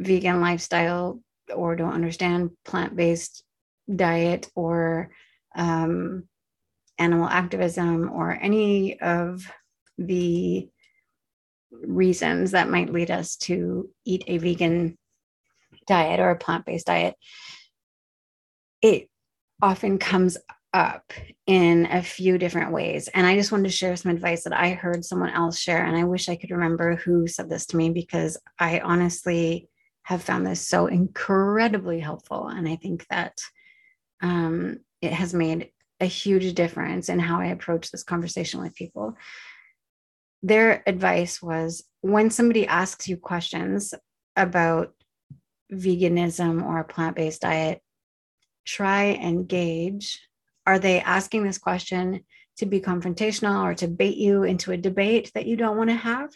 vegan 0.00 0.40
lifestyle 0.40 1.20
or 1.54 1.76
don't 1.76 1.94
understand 1.94 2.50
plant-based 2.64 3.44
diet 3.94 4.48
or 4.54 5.10
um, 5.54 6.24
animal 6.98 7.28
activism 7.28 8.10
or 8.10 8.32
any 8.32 9.00
of 9.00 9.46
the 9.98 10.68
reasons 11.70 12.52
that 12.52 12.70
might 12.70 12.92
lead 12.92 13.10
us 13.10 13.36
to 13.36 13.88
eat 14.04 14.24
a 14.26 14.38
vegan 14.38 14.96
diet 15.86 16.20
or 16.20 16.30
a 16.30 16.36
plant-based 16.36 16.86
diet 16.86 17.14
it 18.82 19.08
often 19.62 19.98
comes 19.98 20.36
up 20.72 21.12
in 21.46 21.86
a 21.86 22.02
few 22.02 22.38
different 22.38 22.72
ways 22.72 23.08
and 23.08 23.26
i 23.26 23.36
just 23.36 23.52
wanted 23.52 23.64
to 23.64 23.70
share 23.70 23.96
some 23.96 24.10
advice 24.10 24.44
that 24.44 24.52
i 24.52 24.70
heard 24.70 25.04
someone 25.04 25.30
else 25.30 25.58
share 25.58 25.84
and 25.84 25.96
i 25.96 26.04
wish 26.04 26.28
i 26.28 26.36
could 26.36 26.50
remember 26.50 26.96
who 26.96 27.26
said 27.26 27.48
this 27.48 27.66
to 27.66 27.76
me 27.76 27.90
because 27.90 28.36
i 28.58 28.80
honestly 28.80 29.68
have 30.06 30.22
found 30.22 30.46
this 30.46 30.66
so 30.66 30.86
incredibly 30.86 31.98
helpful. 31.98 32.46
And 32.46 32.68
I 32.68 32.76
think 32.76 33.04
that 33.08 33.40
um, 34.22 34.78
it 35.02 35.12
has 35.12 35.34
made 35.34 35.70
a 35.98 36.04
huge 36.04 36.54
difference 36.54 37.08
in 37.08 37.18
how 37.18 37.40
I 37.40 37.46
approach 37.46 37.90
this 37.90 38.04
conversation 38.04 38.60
with 38.60 38.76
people. 38.76 39.16
Their 40.42 40.82
advice 40.86 41.42
was 41.42 41.84
when 42.00 42.30
somebody 42.30 42.66
asks 42.66 43.08
you 43.08 43.16
questions 43.16 43.94
about 44.36 44.92
veganism 45.72 46.64
or 46.64 46.80
a 46.80 46.84
plant 46.84 47.16
based 47.16 47.42
diet, 47.42 47.80
try 48.64 49.04
and 49.04 49.48
gauge 49.48 50.20
are 50.66 50.78
they 50.78 51.00
asking 51.00 51.44
this 51.44 51.58
question 51.58 52.24
to 52.58 52.66
be 52.66 52.80
confrontational 52.80 53.62
or 53.62 53.74
to 53.74 53.86
bait 53.86 54.16
you 54.16 54.42
into 54.42 54.72
a 54.72 54.76
debate 54.76 55.30
that 55.34 55.46
you 55.46 55.56
don't 55.56 55.76
want 55.76 55.90
to 55.90 55.96
have? 55.96 56.30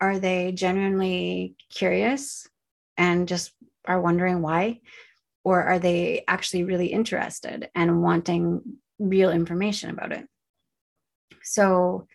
Are 0.00 0.18
they 0.18 0.52
genuinely 0.52 1.54
curious 1.70 2.48
and 2.96 3.28
just 3.28 3.52
are 3.84 4.00
wondering 4.00 4.42
why? 4.42 4.80
Or 5.44 5.62
are 5.62 5.78
they 5.78 6.24
actually 6.26 6.64
really 6.64 6.88
interested 6.88 7.70
and 7.74 8.02
wanting 8.02 8.60
real 8.98 9.30
information 9.30 9.90
about 9.90 10.12
it? 10.12 10.26
So, 11.42 12.08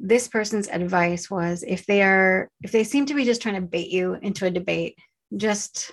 this 0.00 0.28
person's 0.28 0.68
advice 0.68 1.30
was 1.30 1.64
if 1.66 1.86
they 1.86 2.02
are, 2.02 2.48
if 2.62 2.72
they 2.72 2.84
seem 2.84 3.06
to 3.06 3.14
be 3.14 3.24
just 3.24 3.42
trying 3.42 3.56
to 3.56 3.60
bait 3.60 3.88
you 3.88 4.14
into 4.14 4.46
a 4.46 4.50
debate, 4.50 4.96
just 5.36 5.92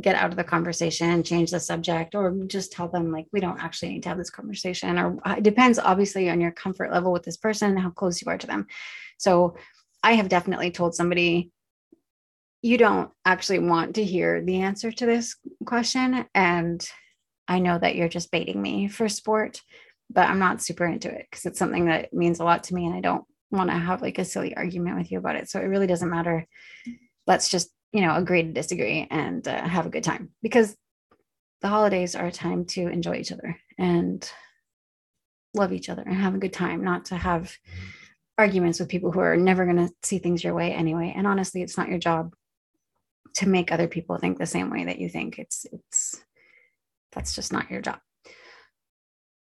get 0.00 0.14
out 0.14 0.30
of 0.30 0.36
the 0.36 0.44
conversation, 0.44 1.22
change 1.22 1.50
the 1.50 1.58
subject, 1.58 2.14
or 2.14 2.32
just 2.46 2.72
tell 2.72 2.88
them, 2.88 3.10
like, 3.10 3.26
we 3.32 3.40
don't 3.40 3.60
actually 3.60 3.90
need 3.90 4.02
to 4.04 4.08
have 4.08 4.18
this 4.18 4.30
conversation. 4.30 4.98
Or 4.98 5.18
uh, 5.24 5.36
it 5.38 5.42
depends, 5.42 5.78
obviously, 5.78 6.30
on 6.30 6.40
your 6.40 6.52
comfort 6.52 6.92
level 6.92 7.12
with 7.12 7.24
this 7.24 7.36
person, 7.36 7.76
how 7.76 7.90
close 7.90 8.22
you 8.22 8.30
are 8.30 8.38
to 8.38 8.46
them. 8.46 8.66
So, 9.18 9.56
I 10.02 10.12
have 10.12 10.28
definitely 10.28 10.70
told 10.70 10.94
somebody, 10.94 11.50
you 12.62 12.78
don't 12.78 13.10
actually 13.24 13.58
want 13.58 13.96
to 13.96 14.04
hear 14.04 14.44
the 14.44 14.60
answer 14.60 14.92
to 14.92 15.06
this 15.06 15.36
question. 15.64 16.24
And 16.34 16.88
I 17.48 17.58
know 17.58 17.78
that 17.78 17.96
you're 17.96 18.08
just 18.08 18.30
baiting 18.30 18.60
me 18.60 18.88
for 18.88 19.08
sport, 19.08 19.60
but 20.10 20.28
I'm 20.28 20.38
not 20.38 20.62
super 20.62 20.86
into 20.86 21.08
it 21.08 21.26
because 21.30 21.46
it's 21.46 21.58
something 21.58 21.86
that 21.86 22.12
means 22.12 22.40
a 22.40 22.44
lot 22.44 22.64
to 22.64 22.74
me. 22.74 22.86
And 22.86 22.94
I 22.94 23.00
don't 23.00 23.24
want 23.50 23.70
to 23.70 23.76
have 23.76 24.02
like 24.02 24.18
a 24.18 24.24
silly 24.24 24.56
argument 24.56 24.96
with 24.96 25.10
you 25.10 25.18
about 25.18 25.36
it. 25.36 25.48
So 25.48 25.60
it 25.60 25.64
really 25.64 25.86
doesn't 25.86 26.10
matter. 26.10 26.46
Let's 27.26 27.48
just, 27.48 27.70
you 27.92 28.00
know, 28.00 28.14
agree 28.14 28.42
to 28.42 28.52
disagree 28.52 29.06
and 29.10 29.46
uh, 29.46 29.66
have 29.66 29.86
a 29.86 29.90
good 29.90 30.04
time 30.04 30.30
because 30.42 30.76
the 31.60 31.68
holidays 31.68 32.14
are 32.14 32.26
a 32.26 32.32
time 32.32 32.64
to 32.66 32.88
enjoy 32.88 33.16
each 33.16 33.32
other 33.32 33.56
and 33.78 34.28
love 35.54 35.72
each 35.72 35.88
other 35.88 36.02
and 36.02 36.14
have 36.14 36.34
a 36.34 36.38
good 36.38 36.52
time, 36.52 36.84
not 36.84 37.06
to 37.06 37.16
have 37.16 37.52
arguments 38.36 38.78
with 38.78 38.88
people 38.88 39.10
who 39.10 39.20
are 39.20 39.36
never 39.36 39.64
going 39.64 39.88
to 39.88 39.92
see 40.02 40.18
things 40.18 40.44
your 40.44 40.54
way 40.54 40.72
anyway. 40.72 41.12
And 41.16 41.26
honestly, 41.26 41.62
it's 41.62 41.76
not 41.76 41.88
your 41.88 41.98
job 41.98 42.32
to 43.34 43.48
make 43.48 43.72
other 43.72 43.88
people 43.88 44.16
think 44.18 44.38
the 44.38 44.46
same 44.46 44.70
way 44.70 44.84
that 44.84 44.98
you 44.98 45.08
think. 45.08 45.38
It's 45.38 45.66
it's 45.72 46.22
that's 47.12 47.34
just 47.34 47.52
not 47.52 47.70
your 47.70 47.80
job. 47.80 47.98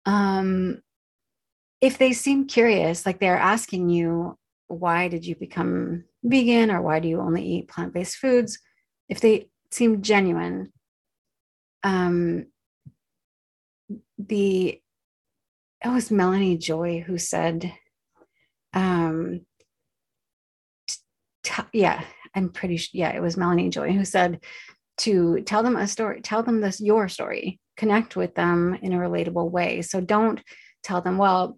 Um 0.05 0.81
if 1.81 1.97
they 1.97 2.13
seem 2.13 2.47
curious, 2.47 3.05
like 3.05 3.19
they're 3.19 3.37
asking 3.37 3.89
you, 3.89 4.37
why 4.67 5.09
did 5.09 5.25
you 5.25 5.35
become 5.35 6.05
vegan 6.23 6.71
or 6.71 6.81
why 6.81 6.99
do 6.99 7.09
you 7.09 7.19
only 7.19 7.45
eat 7.45 7.67
plant-based 7.67 8.15
foods? 8.15 8.59
If 9.09 9.19
they 9.19 9.49
seem 9.71 10.01
genuine, 10.01 10.71
um 11.83 12.47
the 14.17 14.79
it 15.83 15.89
was 15.89 16.09
Melanie 16.09 16.57
Joy 16.57 17.01
who 17.05 17.17
said 17.17 17.73
um, 18.73 19.41
t- 21.43 21.63
yeah, 21.73 22.03
I'm 22.35 22.49
pretty 22.49 22.77
sure. 22.77 22.91
Yeah, 22.93 23.11
it 23.15 23.21
was 23.21 23.37
Melanie 23.37 23.69
Joy 23.69 23.91
who 23.91 24.05
said 24.05 24.43
to 24.99 25.41
tell 25.41 25.63
them 25.63 25.75
a 25.75 25.87
story, 25.87 26.21
tell 26.21 26.43
them 26.43 26.61
this 26.61 26.81
your 26.81 27.07
story, 27.07 27.59
connect 27.77 28.15
with 28.15 28.35
them 28.35 28.77
in 28.81 28.93
a 28.93 28.97
relatable 28.97 29.49
way. 29.49 29.81
So 29.81 30.01
don't 30.01 30.41
tell 30.83 31.01
them, 31.01 31.17
well, 31.17 31.57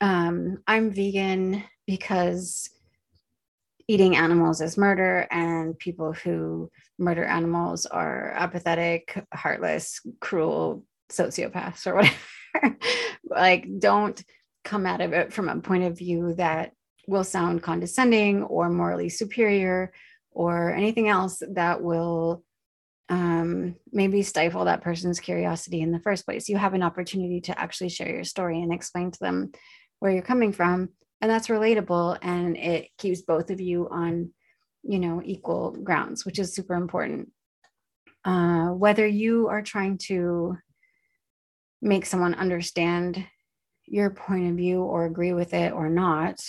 um, 0.00 0.62
I'm 0.66 0.90
vegan 0.90 1.64
because 1.86 2.70
eating 3.88 4.16
animals 4.16 4.60
is 4.60 4.76
murder, 4.76 5.28
and 5.30 5.78
people 5.78 6.12
who 6.12 6.70
murder 6.98 7.24
animals 7.24 7.86
are 7.86 8.32
apathetic, 8.36 9.22
heartless, 9.32 10.00
cruel 10.20 10.84
sociopaths 11.10 11.86
or 11.86 11.94
whatever. 12.62 12.78
like, 13.24 13.66
don't 13.78 14.22
come 14.64 14.86
out 14.86 15.00
of 15.00 15.12
it 15.12 15.32
from 15.32 15.48
a 15.48 15.60
point 15.60 15.84
of 15.84 15.96
view 15.96 16.34
that 16.34 16.72
will 17.06 17.22
sound 17.22 17.62
condescending 17.62 18.42
or 18.42 18.68
morally 18.68 19.08
superior 19.08 19.92
or 20.32 20.74
anything 20.74 21.08
else 21.08 21.40
that 21.52 21.80
will 21.80 22.42
um, 23.08 23.76
maybe 23.92 24.22
stifle 24.22 24.64
that 24.64 24.82
person's 24.82 25.20
curiosity 25.20 25.80
in 25.80 25.92
the 25.92 26.00
first 26.00 26.24
place. 26.24 26.48
You 26.48 26.56
have 26.56 26.74
an 26.74 26.82
opportunity 26.82 27.40
to 27.42 27.58
actually 27.58 27.90
share 27.90 28.12
your 28.12 28.24
story 28.24 28.60
and 28.60 28.72
explain 28.72 29.10
to 29.10 29.18
them 29.18 29.52
where 30.00 30.12
you're 30.12 30.22
coming 30.22 30.52
from. 30.52 30.90
And 31.20 31.30
that's 31.30 31.48
relatable 31.48 32.18
and 32.20 32.56
it 32.56 32.88
keeps 32.98 33.22
both 33.22 33.50
of 33.50 33.60
you 33.60 33.88
on, 33.90 34.30
you 34.82 34.98
know, 34.98 35.22
equal 35.24 35.70
grounds, 35.70 36.26
which 36.26 36.38
is 36.38 36.54
super 36.54 36.74
important. 36.74 37.30
Uh, 38.24 38.68
whether 38.70 39.06
you 39.06 39.48
are 39.48 39.62
trying 39.62 39.98
to 39.98 40.56
make 41.80 42.04
someone 42.04 42.34
understand 42.34 43.24
your 43.86 44.10
point 44.10 44.50
of 44.50 44.56
view 44.56 44.82
or 44.82 45.06
agree 45.06 45.32
with 45.32 45.54
it 45.54 45.72
or 45.72 45.88
not, 45.88 46.40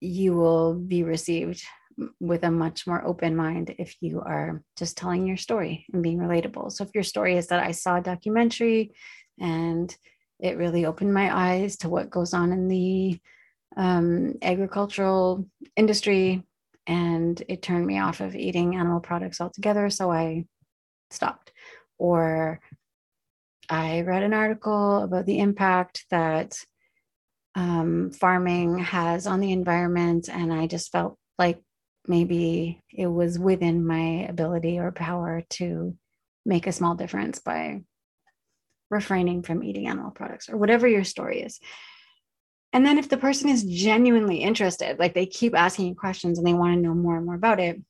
you 0.00 0.34
will 0.34 0.74
be 0.74 1.04
received 1.04 1.62
with 2.20 2.44
a 2.44 2.50
much 2.50 2.86
more 2.86 3.04
open 3.04 3.36
mind 3.36 3.74
if 3.78 3.96
you 4.00 4.20
are 4.20 4.62
just 4.76 4.96
telling 4.96 5.26
your 5.26 5.36
story 5.36 5.86
and 5.92 6.02
being 6.02 6.18
relatable. 6.18 6.72
So, 6.72 6.84
if 6.84 6.90
your 6.94 7.04
story 7.04 7.36
is 7.36 7.48
that 7.48 7.62
I 7.62 7.72
saw 7.72 7.96
a 7.96 8.02
documentary 8.02 8.92
and 9.40 9.94
it 10.40 10.56
really 10.56 10.86
opened 10.86 11.14
my 11.14 11.34
eyes 11.34 11.76
to 11.78 11.88
what 11.88 12.10
goes 12.10 12.34
on 12.34 12.52
in 12.52 12.68
the 12.68 13.18
um, 13.76 14.34
agricultural 14.42 15.46
industry, 15.76 16.44
and 16.86 17.42
it 17.48 17.62
turned 17.62 17.86
me 17.86 17.98
off 17.98 18.20
of 18.20 18.36
eating 18.36 18.76
animal 18.76 19.00
products 19.00 19.40
altogether. 19.40 19.90
So, 19.90 20.10
I 20.10 20.46
stopped. 21.10 21.52
Or 21.98 22.60
I 23.70 24.00
read 24.02 24.22
an 24.22 24.34
article 24.34 25.02
about 25.02 25.26
the 25.26 25.38
impact 25.38 26.04
that 26.10 26.58
um, 27.54 28.10
farming 28.10 28.78
has 28.78 29.26
on 29.26 29.40
the 29.40 29.52
environment, 29.52 30.28
and 30.28 30.52
I 30.52 30.66
just 30.66 30.90
felt 30.90 31.16
like 31.38 31.60
maybe 32.06 32.82
it 32.90 33.06
was 33.06 33.38
within 33.38 33.86
my 33.86 34.26
ability 34.28 34.78
or 34.78 34.92
power 34.92 35.42
to 35.50 35.96
make 36.44 36.66
a 36.66 36.72
small 36.72 36.94
difference 36.94 37.38
by 37.38 37.82
refraining 38.90 39.42
from 39.42 39.64
eating 39.64 39.88
animal 39.88 40.10
products 40.10 40.48
or 40.48 40.56
whatever 40.56 40.86
your 40.86 41.04
story 41.04 41.42
is. 41.42 41.58
And 42.72 42.84
then 42.84 42.98
if 42.98 43.08
the 43.08 43.16
person 43.16 43.48
is 43.48 43.64
genuinely 43.64 44.38
interested, 44.38 44.98
like 44.98 45.14
they 45.14 45.26
keep 45.26 45.54
asking 45.54 45.86
you 45.86 45.94
questions 45.94 46.38
and 46.38 46.46
they 46.46 46.54
want 46.54 46.74
to 46.74 46.80
know 46.80 46.94
more 46.94 47.16
and 47.16 47.24
more 47.24 47.36
about 47.36 47.60
it, 47.60 47.80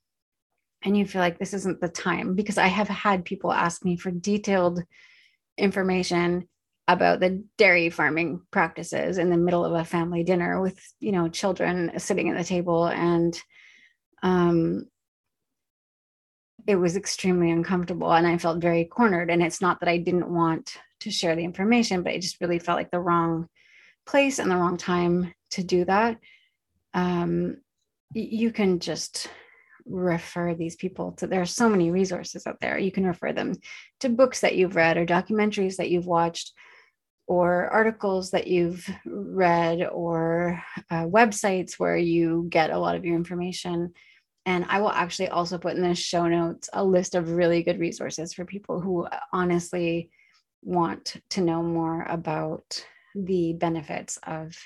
and 0.83 0.97
you 0.97 1.07
feel 1.07 1.23
like 1.23 1.39
this 1.39 1.55
isn't 1.55 1.81
the 1.81 1.89
time, 1.89 2.35
because 2.35 2.59
I 2.59 2.67
have 2.67 2.89
had 2.89 3.25
people 3.25 3.51
ask 3.51 3.85
me 3.85 3.97
for 3.97 4.11
detailed 4.11 4.83
information 5.57 6.47
about 6.87 7.21
the 7.21 7.43
dairy 7.57 7.89
farming 7.89 8.43
practices 8.51 9.17
in 9.17 9.31
the 9.31 9.39
middle 9.39 9.65
of 9.65 9.73
a 9.73 9.85
family 9.85 10.23
dinner 10.23 10.61
with 10.61 10.79
you 11.01 11.13
know 11.13 11.29
children 11.29 11.93
sitting 11.99 12.29
at 12.29 12.37
the 12.37 12.45
table 12.45 12.87
and 12.87 13.41
um 14.25 14.87
it 16.67 16.77
was 16.77 16.97
extremely 16.97 17.51
uncomfortable 17.51 18.13
and 18.13 18.27
i 18.27 18.37
felt 18.39 18.61
very 18.61 18.85
cornered. 18.85 19.31
And 19.31 19.43
it's 19.43 19.61
not 19.61 19.79
that 19.81 19.89
i 19.89 19.99
didn't 19.99 20.29
want 20.29 20.77
to 21.01 21.11
share 21.11 21.37
the 21.37 21.45
information 21.45 22.03
but 22.03 22.15
it 22.15 22.23
just 22.23 22.41
really 22.41 22.59
felt 22.59 22.79
like 22.79 22.91
the 22.91 22.99
wrong 22.99 23.49
place 24.07 24.39
and 24.39 24.51
the 24.51 24.57
wrong 24.57 24.77
time 24.77 25.33
to 25.51 25.63
do 25.63 25.85
that. 25.85 26.19
Um 26.95 27.59
you 28.13 28.51
can 28.53 28.79
just 28.79 29.29
refer 29.87 30.55
these 30.55 30.77
people 30.77 31.13
to 31.13 31.27
there 31.27 31.43
are 31.43 31.47
so 31.47 31.69
many 31.69 31.91
resources 31.91 32.47
out 32.47 32.59
there. 32.61 32.79
You 32.79 32.91
can 32.91 33.07
refer 33.07 33.33
them 33.33 33.55
to 34.01 34.09
books 34.09 34.41
that 34.41 34.57
you've 34.57 34.77
read 34.77 34.97
or 34.97 35.05
documentaries 35.05 35.77
that 35.77 35.91
you've 35.91 36.07
watched 36.07 36.53
or 37.27 37.69
articles 37.69 38.31
that 38.31 38.47
you've 38.47 38.89
read 39.07 39.83
or 39.83 40.63
uh, 40.91 41.05
websites 41.05 41.75
where 41.79 41.97
you 41.97 42.47
get 42.49 42.71
a 42.71 42.79
lot 42.79 42.97
of 42.97 43.05
your 43.05 43.17
information 43.17 43.93
and 44.47 44.65
i 44.69 44.81
will 44.81 44.91
actually 44.91 45.29
also 45.29 45.59
put 45.59 45.75
in 45.75 45.83
the 45.83 45.95
show 45.95 46.27
notes 46.27 46.69
a 46.73 46.85
list 46.85 47.15
of 47.15 47.31
really 47.31 47.63
good 47.63 47.79
resources 47.79 48.33
for 48.33 48.45
people 48.45 48.81
who 48.81 49.07
honestly 49.33 50.11
want 50.63 51.17
to 51.31 51.41
know 51.41 51.63
more 51.63 52.03
about 52.09 52.85
the 53.15 53.53
benefits 53.55 54.19
of 54.25 54.57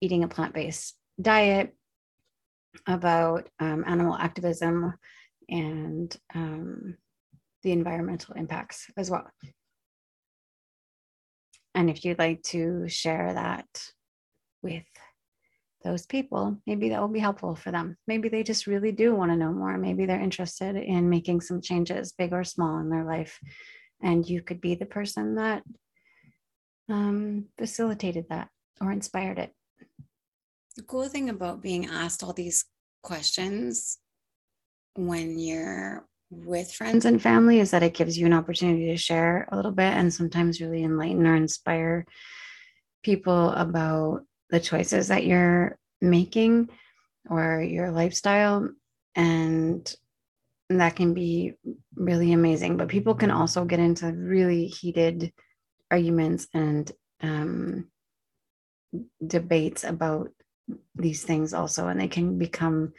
eating 0.00 0.24
a 0.24 0.28
plant-based 0.28 0.96
diet 1.20 1.74
about 2.86 3.48
um, 3.58 3.84
animal 3.86 4.14
activism 4.14 4.94
and 5.48 6.16
um, 6.34 6.96
the 7.62 7.72
environmental 7.72 8.34
impacts 8.34 8.90
as 8.96 9.10
well. 9.10 9.26
And 11.74 11.90
if 11.90 12.04
you'd 12.04 12.18
like 12.18 12.42
to 12.44 12.88
share 12.88 13.34
that 13.34 13.66
with 14.62 14.84
those 15.86 16.04
people, 16.04 16.58
maybe 16.66 16.88
that 16.88 17.00
will 17.00 17.08
be 17.08 17.20
helpful 17.20 17.54
for 17.54 17.70
them. 17.70 17.96
Maybe 18.08 18.28
they 18.28 18.42
just 18.42 18.66
really 18.66 18.90
do 18.90 19.14
want 19.14 19.30
to 19.30 19.36
know 19.36 19.52
more. 19.52 19.78
Maybe 19.78 20.04
they're 20.04 20.20
interested 20.20 20.74
in 20.74 21.08
making 21.08 21.40
some 21.42 21.60
changes, 21.60 22.12
big 22.12 22.32
or 22.32 22.42
small, 22.42 22.78
in 22.78 22.90
their 22.90 23.04
life. 23.04 23.38
And 24.02 24.28
you 24.28 24.42
could 24.42 24.60
be 24.60 24.74
the 24.74 24.84
person 24.84 25.36
that 25.36 25.62
um, 26.88 27.46
facilitated 27.56 28.26
that 28.30 28.48
or 28.80 28.90
inspired 28.90 29.38
it. 29.38 29.52
The 30.76 30.82
cool 30.82 31.08
thing 31.08 31.30
about 31.30 31.62
being 31.62 31.86
asked 31.86 32.22
all 32.22 32.32
these 32.32 32.64
questions 33.02 33.98
when 34.96 35.38
you're 35.38 36.04
with 36.30 36.72
friends 36.72 37.04
and 37.04 37.22
family 37.22 37.60
is 37.60 37.70
that 37.70 37.84
it 37.84 37.94
gives 37.94 38.18
you 38.18 38.26
an 38.26 38.32
opportunity 38.32 38.88
to 38.88 38.96
share 38.96 39.48
a 39.52 39.56
little 39.56 39.70
bit 39.70 39.92
and 39.92 40.12
sometimes 40.12 40.60
really 40.60 40.82
enlighten 40.82 41.26
or 41.26 41.36
inspire 41.36 42.04
people 43.04 43.50
about 43.50 44.22
the 44.50 44.60
choices 44.60 45.08
that 45.08 45.24
you're 45.24 45.78
making 46.00 46.68
or 47.28 47.62
your 47.62 47.90
lifestyle 47.90 48.68
and 49.14 49.96
that 50.68 50.96
can 50.96 51.14
be 51.14 51.54
really 51.94 52.32
amazing. 52.32 52.76
But 52.76 52.88
people 52.88 53.14
can 53.14 53.30
also 53.30 53.64
get 53.64 53.78
into 53.78 54.12
really 54.12 54.66
heated 54.66 55.32
arguments 55.90 56.48
and 56.52 56.90
um, 57.22 57.88
debates 59.24 59.84
about 59.84 60.30
these 60.94 61.22
things 61.22 61.54
also 61.54 61.88
and 61.88 62.00
they 62.00 62.08
can 62.08 62.38
become 62.38 62.92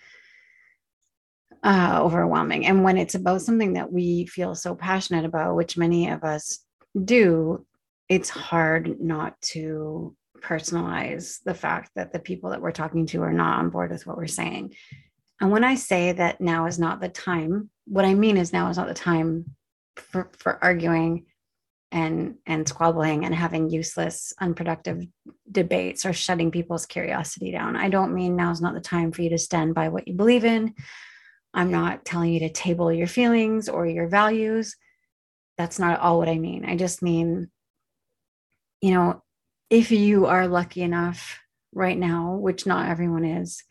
uh, 1.63 1.99
overwhelming. 2.01 2.65
And 2.65 2.83
when 2.83 2.97
it's 2.97 3.15
about 3.15 3.41
something 3.41 3.73
that 3.73 3.91
we 3.91 4.25
feel 4.25 4.55
so 4.55 4.75
passionate 4.75 5.25
about 5.25 5.55
which 5.55 5.77
many 5.77 6.09
of 6.09 6.23
us 6.23 6.59
do 7.03 7.65
it's 8.09 8.29
hard 8.29 8.99
not 8.99 9.39
to 9.41 10.15
personalize 10.41 11.39
the 11.43 11.53
fact 11.53 11.91
that 11.95 12.13
the 12.13 12.19
people 12.19 12.51
that 12.51 12.61
we're 12.61 12.71
talking 12.71 13.05
to 13.07 13.21
are 13.23 13.33
not 13.33 13.59
on 13.59 13.69
board 13.69 13.91
with 13.91 14.05
what 14.05 14.17
we're 14.17 14.27
saying. 14.27 14.75
And 15.39 15.51
when 15.51 15.63
I 15.63 15.75
say 15.75 16.11
that 16.13 16.41
now 16.41 16.65
is 16.65 16.79
not 16.79 16.99
the 16.99 17.09
time, 17.09 17.69
what 17.85 18.05
I 18.05 18.13
mean 18.13 18.37
is 18.37 18.53
now 18.53 18.69
is 18.69 18.77
not 18.77 18.87
the 18.87 18.93
time 18.93 19.55
for, 19.95 20.31
for 20.37 20.63
arguing 20.63 21.25
and 21.91 22.35
and 22.45 22.67
squabbling 22.67 23.23
and 23.23 23.33
having 23.33 23.69
useless 23.69 24.33
unproductive 24.41 25.05
debates 25.49 26.05
or 26.05 26.11
shutting 26.11 26.51
people's 26.51 26.85
curiosity 26.85 27.51
down. 27.51 27.75
I 27.77 27.89
don't 27.89 28.13
mean 28.13 28.35
now 28.35 28.51
is 28.51 28.61
not 28.61 28.73
the 28.73 28.81
time 28.81 29.11
for 29.11 29.21
you 29.21 29.29
to 29.29 29.37
stand 29.37 29.73
by 29.73 29.89
what 29.89 30.07
you 30.07 30.13
believe 30.13 30.43
in. 30.43 30.73
I'm 31.53 31.71
not 31.71 32.03
telling 32.03 32.33
you 32.33 32.41
to 32.41 32.49
table 32.49 32.91
your 32.91 33.07
feelings 33.07 33.69
or 33.69 33.87
your 33.87 34.07
values. 34.07 34.75
That's 35.57 35.79
not 35.79 35.99
all 35.99 36.19
what 36.19 36.29
i 36.29 36.37
mean. 36.37 36.65
I 36.65 36.75
just 36.75 37.01
mean 37.01 37.49
you 38.81 38.93
know 38.93 39.23
if 39.69 39.91
you 39.91 40.25
are 40.25 40.47
lucky 40.47 40.81
enough 40.81 41.39
right 41.73 41.97
now, 41.97 42.35
which 42.35 42.65
not 42.65 42.89
everyone 42.89 43.25
is, 43.25 43.63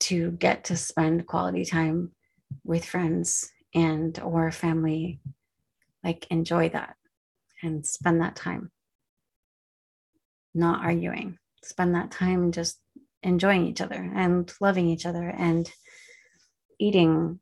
to 0.00 0.30
get 0.32 0.64
to 0.64 0.76
spend 0.76 1.26
quality 1.26 1.64
time 1.64 2.12
with 2.64 2.84
friends 2.84 3.50
and 3.74 4.18
or 4.20 4.50
family, 4.50 5.20
like 6.02 6.26
enjoy 6.30 6.68
that 6.70 6.96
and 7.62 7.86
spend 7.86 8.20
that 8.20 8.36
time 8.36 8.70
not 10.54 10.84
arguing. 10.84 11.38
Spend 11.62 11.94
that 11.94 12.10
time 12.10 12.52
just 12.52 12.78
enjoying 13.22 13.66
each 13.66 13.80
other 13.80 14.10
and 14.14 14.52
loving 14.60 14.88
each 14.88 15.06
other 15.06 15.28
and 15.28 15.70
eating 16.78 17.38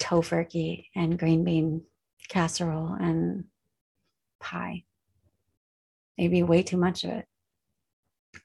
tofurkey 0.00 0.86
and 0.96 1.18
green 1.18 1.44
bean 1.44 1.82
casserole 2.28 2.96
and 2.98 3.44
pie 4.40 4.82
maybe 6.22 6.44
way 6.44 6.62
too 6.62 6.76
much 6.76 7.02
of 7.02 7.10
it. 7.10 7.26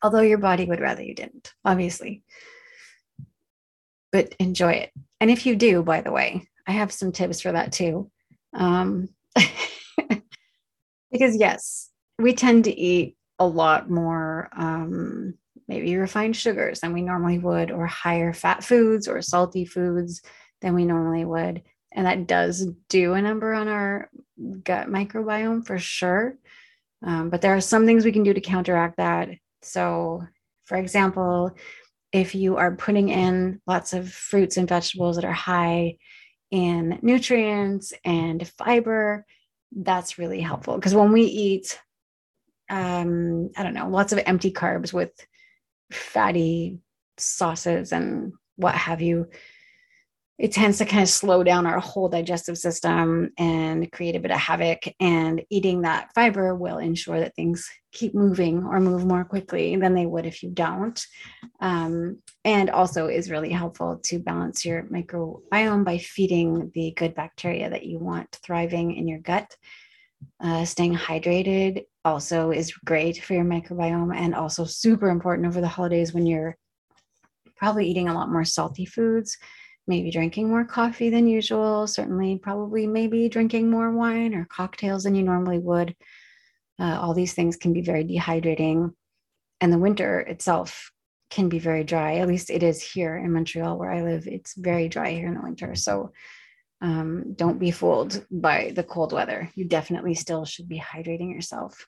Although 0.02 0.22
your 0.22 0.40
body 0.40 0.66
would 0.66 0.80
rather 0.80 1.04
you 1.04 1.14
didn't, 1.14 1.54
obviously. 1.64 2.24
But 4.12 4.34
enjoy 4.40 4.72
it. 4.72 4.92
And 5.22 5.30
if 5.30 5.46
you 5.46 5.56
do, 5.56 5.84
by 5.84 6.02
the 6.02 6.12
way, 6.12 6.48
I 6.66 6.72
have 6.72 6.92
some 6.92 7.12
tips 7.12 7.42
for 7.42 7.52
that 7.52 7.72
too. 7.72 8.10
Um, 8.56 9.10
because, 11.12 11.38
yes, 11.38 11.92
we 12.18 12.34
tend 12.34 12.64
to 12.64 12.76
eat 12.76 13.16
a 13.38 13.46
lot 13.46 13.92
more 13.92 14.50
um, 14.58 15.36
maybe 15.68 15.96
refined 15.98 16.36
sugars 16.36 16.80
than 16.80 16.94
we 16.94 17.04
normally 17.04 17.38
would, 17.38 17.70
or 17.70 17.86
higher 17.86 18.34
fat 18.34 18.64
foods 18.64 19.08
or 19.08 19.22
salty 19.22 19.66
foods 19.66 20.24
than 20.62 20.74
we 20.74 20.84
normally 20.84 21.26
would. 21.26 21.62
And 21.94 22.08
that 22.08 22.26
does 22.26 22.66
do 22.90 23.14
a 23.14 23.22
number 23.22 23.54
on 23.54 23.68
our 23.68 24.10
gut 24.64 24.88
microbiome 24.88 25.66
for 25.66 25.78
sure. 25.78 26.38
Um, 27.04 27.30
but 27.30 27.42
there 27.42 27.56
are 27.56 27.62
some 27.62 27.86
things 27.86 28.06
we 28.06 28.12
can 28.12 28.24
do 28.24 28.34
to 28.34 28.42
counteract 28.42 28.98
that. 28.98 29.30
So, 29.62 30.24
for 30.66 30.78
example, 30.78 31.56
if 32.12 32.34
you 32.36 32.58
are 32.58 32.76
putting 32.76 33.10
in 33.10 33.62
lots 33.68 33.94
of 33.94 34.12
fruits 34.12 34.58
and 34.58 34.68
vegetables 34.68 35.16
that 35.16 35.26
are 35.26 35.32
high 35.32 35.98
in 36.52 37.00
nutrients 37.02 37.94
and 38.06 38.48
fiber, 38.58 39.26
that's 39.76 40.18
really 40.18 40.42
helpful. 40.42 40.76
Because 40.76 40.96
when 40.96 41.12
we 41.12 41.24
eat, 41.24 41.80
um, 42.70 43.50
I 43.58 43.64
don't 43.64 43.74
know, 43.74 43.90
lots 43.90 44.14
of 44.14 44.20
empty 44.26 44.52
carbs 44.52 44.94
with 44.94 45.12
fatty 45.92 46.80
sauces 47.18 47.92
and 47.92 48.34
what 48.56 48.76
have 48.76 49.02
you, 49.02 49.28
it 50.40 50.52
tends 50.52 50.78
to 50.78 50.86
kind 50.86 51.02
of 51.02 51.10
slow 51.10 51.44
down 51.44 51.66
our 51.66 51.80
whole 51.80 52.10
digestive 52.10 52.58
system 52.58 53.32
and 53.40 53.92
create 53.92 54.16
a 54.16 54.20
bit 54.20 54.30
of 54.30 54.38
havoc. 54.38 54.84
And 55.00 55.42
eating 55.50 55.82
that 55.82 56.12
fiber 56.14 56.54
will 56.54 56.78
ensure 56.78 57.20
that 57.20 57.36
things 57.36 57.68
keep 57.92 58.14
moving 58.14 58.64
or 58.64 58.80
move 58.80 59.04
more 59.04 59.26
quickly 59.26 59.76
than 59.78 59.96
they 59.96 60.06
would 60.06 60.28
if 60.28 60.44
you 60.44 60.52
don't. 60.52 61.04
Um, 61.60 62.20
and 62.46 62.70
also 62.70 63.08
is 63.08 63.32
really 63.32 63.50
helpful 63.50 64.00
to 64.04 64.20
balance 64.20 64.64
your 64.64 64.84
microbiome 64.84 65.84
by 65.84 65.98
feeding 65.98 66.72
the 66.76 66.94
good 66.96 67.16
bacteria 67.16 67.72
that 67.72 67.86
you 67.86 67.98
want 67.98 68.38
thriving 68.44 68.96
in 68.96 69.08
your 69.08 69.20
gut. 69.20 69.56
Uh, 70.40 70.66
staying 70.66 70.96
hydrated 70.96 71.86
also 72.06 72.52
is 72.52 72.74
great 72.86 73.24
for 73.24 73.34
your 73.34 73.44
microbiome 73.44 74.16
and 74.16 74.36
also 74.36 74.66
super 74.66 75.10
important 75.10 75.48
over 75.48 75.62
the 75.62 75.68
holidays 75.68 76.14
when 76.14 76.28
you're 76.28 76.56
probably 77.56 77.88
eating 77.88 78.08
a 78.08 78.14
lot 78.14 78.30
more 78.30 78.46
salty 78.46 78.86
foods 78.86 79.36
maybe 79.88 80.12
drinking 80.12 80.50
more 80.50 80.66
coffee 80.66 81.10
than 81.10 81.28
usual, 81.28 81.88
certainly, 81.88 82.38
probably, 82.38 82.86
maybe 82.86 83.30
drinking 83.30 83.70
more 83.70 83.92
wine 83.92 84.34
or 84.34 84.46
cocktails 84.46 85.04
than 85.04 85.16
you 85.16 85.24
normally 85.24 85.60
would. 85.60 85.96
Uh, 86.80 87.00
all 87.00 87.14
these 87.14 87.34
things 87.34 87.56
can 87.56 87.74
be 87.74 87.82
very 87.82 88.04
dehydrating. 88.04 88.94
And 89.62 89.74
the 89.74 89.80
winter 89.80 90.20
itself 90.20 90.92
can 91.30 91.50
be 91.50 91.60
very 91.60 91.84
dry. 91.84 92.18
At 92.18 92.28
least 92.28 92.50
it 92.50 92.64
is 92.64 92.82
here 92.82 93.16
in 93.18 93.32
Montreal 93.32 93.78
where 93.78 93.92
I 93.92 94.04
live. 94.04 94.28
It's 94.28 94.54
very 94.56 94.88
dry 94.88 95.12
here 95.12 95.28
in 95.28 95.34
the 95.34 95.42
winter. 95.42 95.76
So 95.76 96.12
um, 96.82 97.34
don't 97.34 97.60
be 97.60 97.72
fooled 97.72 98.26
by 98.30 98.72
the 98.76 98.84
cold 98.84 99.14
weather. 99.14 99.50
You 99.56 99.66
definitely 99.66 100.14
still 100.14 100.46
should 100.46 100.70
be 100.70 100.80
hydrating 100.80 101.34
yourself. 101.34 101.88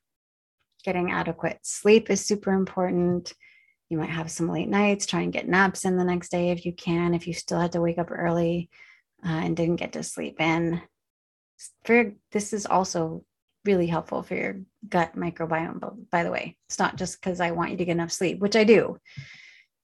Getting 0.83 1.11
adequate 1.11 1.59
sleep 1.61 2.09
is 2.09 2.25
super 2.25 2.53
important 2.53 3.33
you 3.89 3.97
might 3.97 4.09
have 4.09 4.31
some 4.31 4.49
late 4.49 4.69
nights 4.69 5.05
try 5.05 5.21
and 5.21 5.33
get 5.33 5.47
naps 5.47 5.83
in 5.83 5.97
the 5.97 6.03
next 6.03 6.29
day 6.29 6.51
if 6.51 6.65
you 6.65 6.73
can 6.73 7.13
if 7.13 7.27
you 7.27 7.33
still 7.33 7.59
had 7.59 7.71
to 7.71 7.81
wake 7.81 7.97
up 7.97 8.11
early 8.11 8.69
uh, 9.25 9.29
and 9.29 9.57
didn't 9.57 9.77
get 9.77 9.93
to 9.93 10.03
sleep 10.03 10.39
in. 10.39 10.81
For 11.83 12.13
this 12.31 12.53
is 12.53 12.65
also 12.65 13.23
really 13.65 13.87
helpful 13.87 14.23
for 14.23 14.35
your 14.35 14.61
gut 14.87 15.15
microbiome 15.15 16.09
by 16.09 16.23
the 16.23 16.31
way. 16.31 16.55
It's 16.67 16.79
not 16.79 16.95
just 16.95 17.19
because 17.19 17.41
i 17.41 17.51
want 17.51 17.71
you 17.71 17.77
to 17.77 17.85
get 17.85 17.91
enough 17.91 18.11
sleep 18.11 18.39
which 18.39 18.55
i 18.55 18.63
do. 18.63 18.97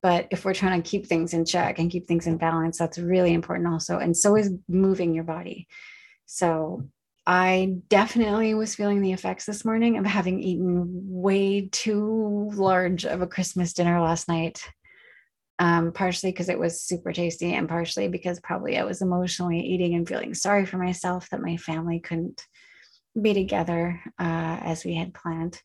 But 0.02 0.28
if 0.30 0.46
we're 0.46 0.54
trying 0.54 0.82
to 0.82 0.88
keep 0.88 1.08
things 1.08 1.34
in 1.34 1.46
check 1.46 1.80
and 1.80 1.90
keep 1.90 2.06
things 2.08 2.28
in 2.28 2.38
balance 2.38 2.78
that's 2.78 2.98
really 2.98 3.34
important 3.34 3.68
also 3.68 3.98
and 3.98 4.16
so 4.16 4.36
is 4.36 4.54
moving 4.68 5.14
your 5.14 5.24
body. 5.24 5.68
So 6.28 6.88
I 7.28 7.78
definitely 7.90 8.54
was 8.54 8.76
feeling 8.76 9.02
the 9.02 9.14
effects 9.14 9.46
this 9.46 9.66
morning 9.66 9.98
of 9.98 10.06
having 10.06 10.42
eaten 10.42 10.86
way 11.06 11.70
too 11.72 12.52
large 12.54 13.06
of 13.06 13.22
a 13.22 13.28
Christmas 13.28 13.74
dinner 13.74 14.00
last 14.00 14.28
night. 14.28 14.68
Um, 15.58 15.94
partially 15.94 16.32
because 16.34 16.50
it 16.50 16.60
was 16.60 16.82
super 16.82 17.14
tasty, 17.14 17.54
and 17.54 17.70
partially 17.70 18.10
because 18.10 18.42
probably 18.42 18.78
I 18.78 18.84
was 18.84 19.02
emotionally 19.02 19.62
eating 19.62 19.96
and 19.96 20.06
feeling 20.06 20.34
sorry 20.34 20.66
for 20.66 20.78
myself 20.78 21.30
that 21.30 21.42
my 21.42 21.56
family 21.56 22.02
couldn't 22.02 22.44
be 23.20 23.34
together 23.34 24.02
uh, 24.20 24.60
as 24.62 24.84
we 24.84 24.96
had 24.96 25.14
planned. 25.14 25.62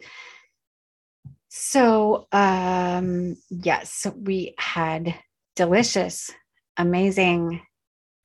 So, 1.48 2.28
um, 2.30 3.34
yes, 3.50 4.06
we 4.14 4.54
had 4.58 5.16
delicious, 5.56 6.30
amazing 6.76 7.62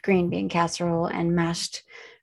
green 0.04 0.30
bean 0.30 0.50
casserole 0.50 1.08
and 1.08 1.36
mashed 1.36 1.82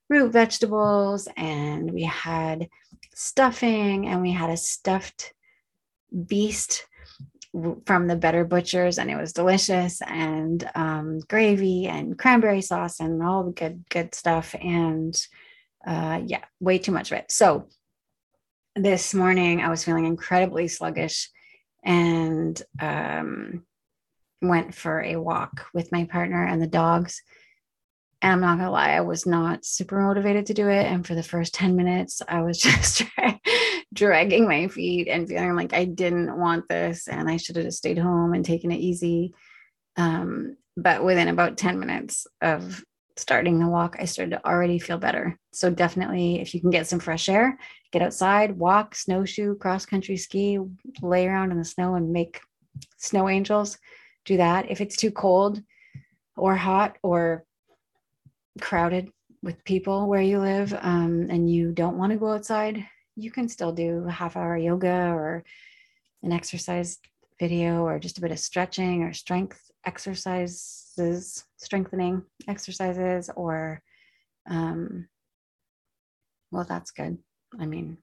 root 0.08 0.32
vegetables 0.32 1.28
and 1.36 1.90
we 1.90 2.02
had 2.02 2.68
stuffing 3.14 4.06
and 4.06 4.20
we 4.20 4.32
had 4.32 4.50
a 4.50 4.56
stuffed 4.56 5.32
beast 6.26 6.86
from 7.86 8.06
the 8.06 8.16
better 8.16 8.44
butchers 8.44 8.98
and 8.98 9.10
it 9.10 9.16
was 9.16 9.32
delicious 9.32 10.00
and 10.02 10.68
um, 10.74 11.18
gravy 11.28 11.86
and 11.86 12.18
cranberry 12.18 12.62
sauce 12.62 13.00
and 13.00 13.22
all 13.22 13.44
the 13.44 13.52
good 13.52 13.84
good 13.90 14.14
stuff 14.14 14.54
and 14.60 15.26
uh, 15.86 16.20
yeah 16.24 16.44
way 16.60 16.78
too 16.78 16.92
much 16.92 17.12
of 17.12 17.18
it 17.18 17.30
so 17.30 17.68
this 18.74 19.12
morning 19.12 19.60
i 19.60 19.68
was 19.68 19.84
feeling 19.84 20.06
incredibly 20.06 20.66
sluggish 20.66 21.30
and 21.84 22.62
um, 22.80 23.64
went 24.40 24.74
for 24.74 25.00
a 25.00 25.16
walk 25.16 25.66
with 25.72 25.92
my 25.92 26.04
partner 26.04 26.44
and 26.44 26.60
the 26.60 26.66
dogs. 26.66 27.22
And 28.22 28.32
I'm 28.32 28.40
not 28.40 28.58
gonna 28.58 28.70
lie, 28.70 28.90
I 28.92 29.00
was 29.00 29.26
not 29.26 29.64
super 29.64 30.00
motivated 30.00 30.46
to 30.46 30.54
do 30.54 30.68
it. 30.68 30.86
And 30.86 31.04
for 31.04 31.16
the 31.16 31.24
first 31.24 31.52
10 31.54 31.74
minutes, 31.74 32.22
I 32.28 32.42
was 32.42 32.58
just 32.60 33.02
dragging 33.92 34.46
my 34.46 34.68
feet 34.68 35.08
and 35.08 35.28
feeling 35.28 35.56
like 35.56 35.74
I 35.74 35.84
didn't 35.84 36.38
want 36.38 36.68
this 36.68 37.08
and 37.08 37.28
I 37.28 37.36
should 37.36 37.56
have 37.56 37.64
just 37.64 37.78
stayed 37.78 37.98
home 37.98 38.32
and 38.32 38.44
taken 38.44 38.70
it 38.70 38.78
easy. 38.78 39.34
Um, 39.96 40.56
but 40.76 41.04
within 41.04 41.28
about 41.28 41.58
10 41.58 41.80
minutes 41.80 42.26
of 42.40 42.82
starting 43.16 43.58
the 43.58 43.68
walk, 43.68 43.96
I 43.98 44.04
started 44.04 44.30
to 44.30 44.46
already 44.46 44.78
feel 44.78 44.98
better. 44.98 45.36
So 45.52 45.68
definitely, 45.68 46.40
if 46.40 46.54
you 46.54 46.60
can 46.60 46.70
get 46.70 46.86
some 46.86 47.00
fresh 47.00 47.28
air, 47.28 47.58
get 47.90 48.02
outside, 48.02 48.56
walk, 48.56 48.94
snowshoe, 48.94 49.56
cross 49.56 49.84
country 49.84 50.16
ski, 50.16 50.58
lay 51.02 51.26
around 51.26 51.50
in 51.50 51.58
the 51.58 51.64
snow 51.64 51.96
and 51.96 52.12
make 52.12 52.40
snow 52.96 53.28
angels. 53.28 53.78
Do 54.24 54.36
that. 54.36 54.70
If 54.70 54.80
it's 54.80 54.96
too 54.96 55.10
cold 55.10 55.60
or 56.36 56.54
hot 56.56 56.96
or 57.02 57.44
crowded 58.60 59.10
with 59.42 59.64
people 59.64 60.08
where 60.08 60.22
you 60.22 60.38
live 60.38 60.72
um, 60.80 61.28
and 61.30 61.50
you 61.50 61.72
don't 61.72 61.98
want 61.98 62.12
to 62.12 62.18
go 62.18 62.32
outside, 62.32 62.86
you 63.16 63.30
can 63.30 63.48
still 63.48 63.72
do 63.72 64.04
a 64.06 64.10
half 64.10 64.36
hour 64.36 64.56
yoga 64.56 65.10
or 65.12 65.44
an 66.22 66.32
exercise 66.32 66.98
video 67.40 67.82
or 67.82 67.98
just 67.98 68.18
a 68.18 68.20
bit 68.20 68.30
of 68.30 68.38
stretching 68.38 69.02
or 69.02 69.12
strength 69.12 69.60
exercises, 69.84 71.44
strengthening 71.56 72.22
exercises, 72.46 73.30
or, 73.34 73.82
um, 74.48 75.08
well, 76.50 76.64
that's 76.68 76.92
good. 76.92 77.18
I 77.58 77.66
mean, 77.66 77.98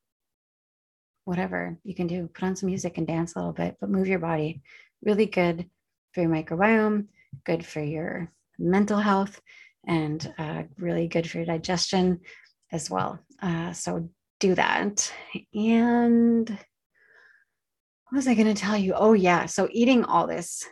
whatever 1.25 1.77
you 1.83 1.95
can 1.95 2.07
do, 2.07 2.27
put 2.33 2.43
on 2.43 2.55
some 2.55 2.67
music 2.67 2.97
and 2.97 3.07
dance 3.07 3.35
a 3.35 3.39
little 3.39 3.53
bit, 3.53 3.77
but 3.79 3.89
move 3.89 4.07
your 4.07 4.19
body. 4.19 4.61
Really 5.03 5.27
good 5.27 5.69
for 6.13 6.21
your 6.21 6.29
microbiome, 6.29 7.07
good 7.45 7.65
for 7.65 7.81
your 7.81 8.31
mental 8.57 8.99
health, 8.99 9.39
and 9.89 10.33
uh, 10.37 10.63
really 10.77 11.07
good 11.07 11.29
for 11.29 11.39
your 11.39 11.47
digestion 11.47 12.19
as 12.71 12.89
well. 12.89 13.19
Uh, 13.41 13.73
so 13.73 14.07
do 14.39 14.53
that. 14.53 15.11
And 15.53 16.47
what 16.47 18.15
was 18.15 18.27
I 18.27 18.35
going 18.35 18.53
to 18.53 18.61
tell 18.61 18.77
you? 18.77 18.93
Oh, 18.95 19.13
yeah. 19.13 19.47
So 19.47 19.67
eating 19.71 20.05
all 20.05 20.27
this 20.27 20.63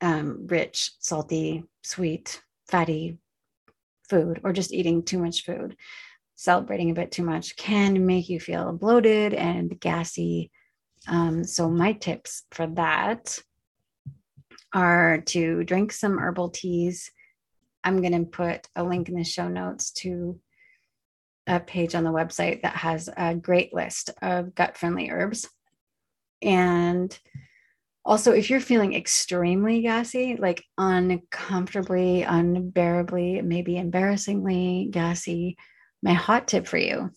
um, 0.00 0.46
rich, 0.48 0.90
salty, 0.98 1.62
sweet, 1.84 2.42
fatty 2.66 3.18
food, 4.10 4.40
or 4.42 4.52
just 4.52 4.72
eating 4.72 5.04
too 5.04 5.18
much 5.18 5.44
food, 5.44 5.76
celebrating 6.34 6.90
a 6.90 6.94
bit 6.94 7.12
too 7.12 7.22
much, 7.22 7.56
can 7.56 8.06
make 8.06 8.28
you 8.28 8.40
feel 8.40 8.72
bloated 8.72 9.34
and 9.34 9.78
gassy. 9.78 10.50
Um, 11.06 11.44
so, 11.44 11.70
my 11.70 11.92
tips 11.92 12.42
for 12.50 12.66
that 12.68 13.38
are 14.72 15.20
to 15.26 15.62
drink 15.64 15.92
some 15.92 16.18
herbal 16.18 16.50
teas. 16.50 17.10
I'm 17.84 18.00
going 18.00 18.12
to 18.12 18.30
put 18.30 18.68
a 18.76 18.84
link 18.84 19.08
in 19.08 19.14
the 19.14 19.24
show 19.24 19.48
notes 19.48 19.90
to 19.92 20.38
a 21.46 21.60
page 21.60 21.94
on 21.94 22.04
the 22.04 22.10
website 22.10 22.62
that 22.62 22.76
has 22.76 23.08
a 23.16 23.34
great 23.34 23.72
list 23.72 24.10
of 24.20 24.54
gut 24.54 24.76
friendly 24.76 25.10
herbs. 25.10 25.48
And 26.42 27.18
also, 28.04 28.32
if 28.32 28.48
you're 28.48 28.60
feeling 28.60 28.94
extremely 28.94 29.82
gassy, 29.82 30.36
like 30.36 30.64
uncomfortably, 30.76 32.22
unbearably, 32.22 33.42
maybe 33.42 33.76
embarrassingly 33.76 34.88
gassy, 34.90 35.56
my 36.02 36.12
hot 36.12 36.48
tip 36.48 36.66
for 36.66 36.78
you, 36.78 37.10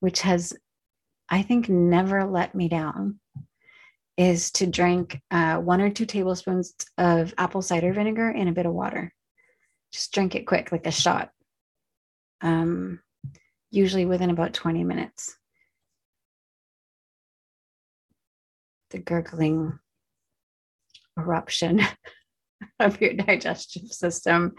which 0.00 0.20
has, 0.22 0.52
I 1.28 1.42
think, 1.42 1.68
never 1.68 2.24
let 2.24 2.54
me 2.54 2.68
down, 2.68 3.20
is 4.16 4.50
to 4.52 4.66
drink 4.66 5.20
uh, 5.30 5.56
one 5.56 5.80
or 5.80 5.90
two 5.90 6.04
tablespoons 6.04 6.74
of 6.98 7.32
apple 7.38 7.62
cider 7.62 7.92
vinegar 7.92 8.30
in 8.30 8.48
a 8.48 8.52
bit 8.52 8.66
of 8.66 8.72
water. 8.72 9.14
Just 9.92 10.12
drink 10.12 10.34
it 10.34 10.46
quick, 10.46 10.72
like 10.72 10.86
a 10.86 10.92
shot. 10.92 11.30
Um, 12.40 13.00
usually 13.70 14.06
within 14.06 14.30
about 14.30 14.54
20 14.54 14.84
minutes. 14.84 15.36
The 18.90 18.98
gurgling 18.98 19.78
eruption 21.18 21.80
of 22.80 23.00
your 23.00 23.14
digestive 23.14 23.92
system 23.92 24.54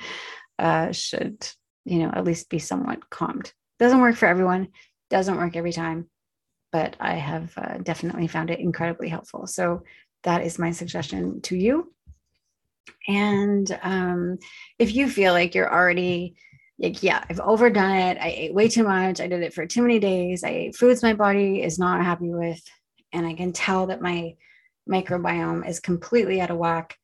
uh, 0.60 0.91
should, 0.91 1.48
you 1.86 2.00
know, 2.00 2.12
at 2.13 2.24
least 2.24 2.50
be 2.50 2.60
somewhat 2.60 3.10
calmed. 3.10 3.52
Doesn't 3.80 4.00
work 4.00 4.15
for 4.15 4.28
everyone, 4.28 4.70
doesn't 5.10 5.38
work 5.38 5.56
every 5.56 5.74
time, 5.74 6.10
but 6.72 6.96
I 7.00 7.15
have 7.15 7.52
uh, 7.58 7.78
definitely 7.80 8.28
found 8.28 8.50
it 8.50 8.60
incredibly 8.60 9.10
helpful. 9.10 9.48
So 9.48 9.84
that 10.24 10.46
is 10.46 10.60
my 10.60 10.72
suggestion 10.72 11.41
to 11.41 11.56
you. 11.58 11.94
And 13.08 13.80
um, 13.82 14.38
if 14.80 14.95
you 14.95 15.10
feel 15.10 15.34
like 15.34 15.56
you're 15.56 15.73
already 15.73 16.36
like, 16.80 17.04
yeah, 17.04 17.23
I've 17.30 17.39
overdone 17.39 17.95
it. 17.95 18.17
I 18.19 18.30
ate 18.30 18.54
way 18.54 18.67
too 18.67 18.84
much. 18.84 19.21
I 19.21 19.27
did 19.27 19.43
it 19.43 19.54
for 19.54 19.65
too 19.65 19.82
many 19.82 19.99
days. 19.99 20.43
I 20.43 20.49
ate 20.49 20.75
foods 20.75 21.04
my 21.04 21.13
body 21.13 21.62
is 21.62 21.77
not 21.77 22.04
happy 22.04 22.30
with. 22.30 22.62
And 23.13 23.25
I 23.25 23.34
can 23.34 23.54
tell 23.54 23.88
that 23.88 24.01
my 24.01 24.36
microbiome 24.89 25.67
is 25.67 25.80
completely 25.80 26.41
out 26.41 26.49
of 26.49 26.58
whack. 26.58 26.97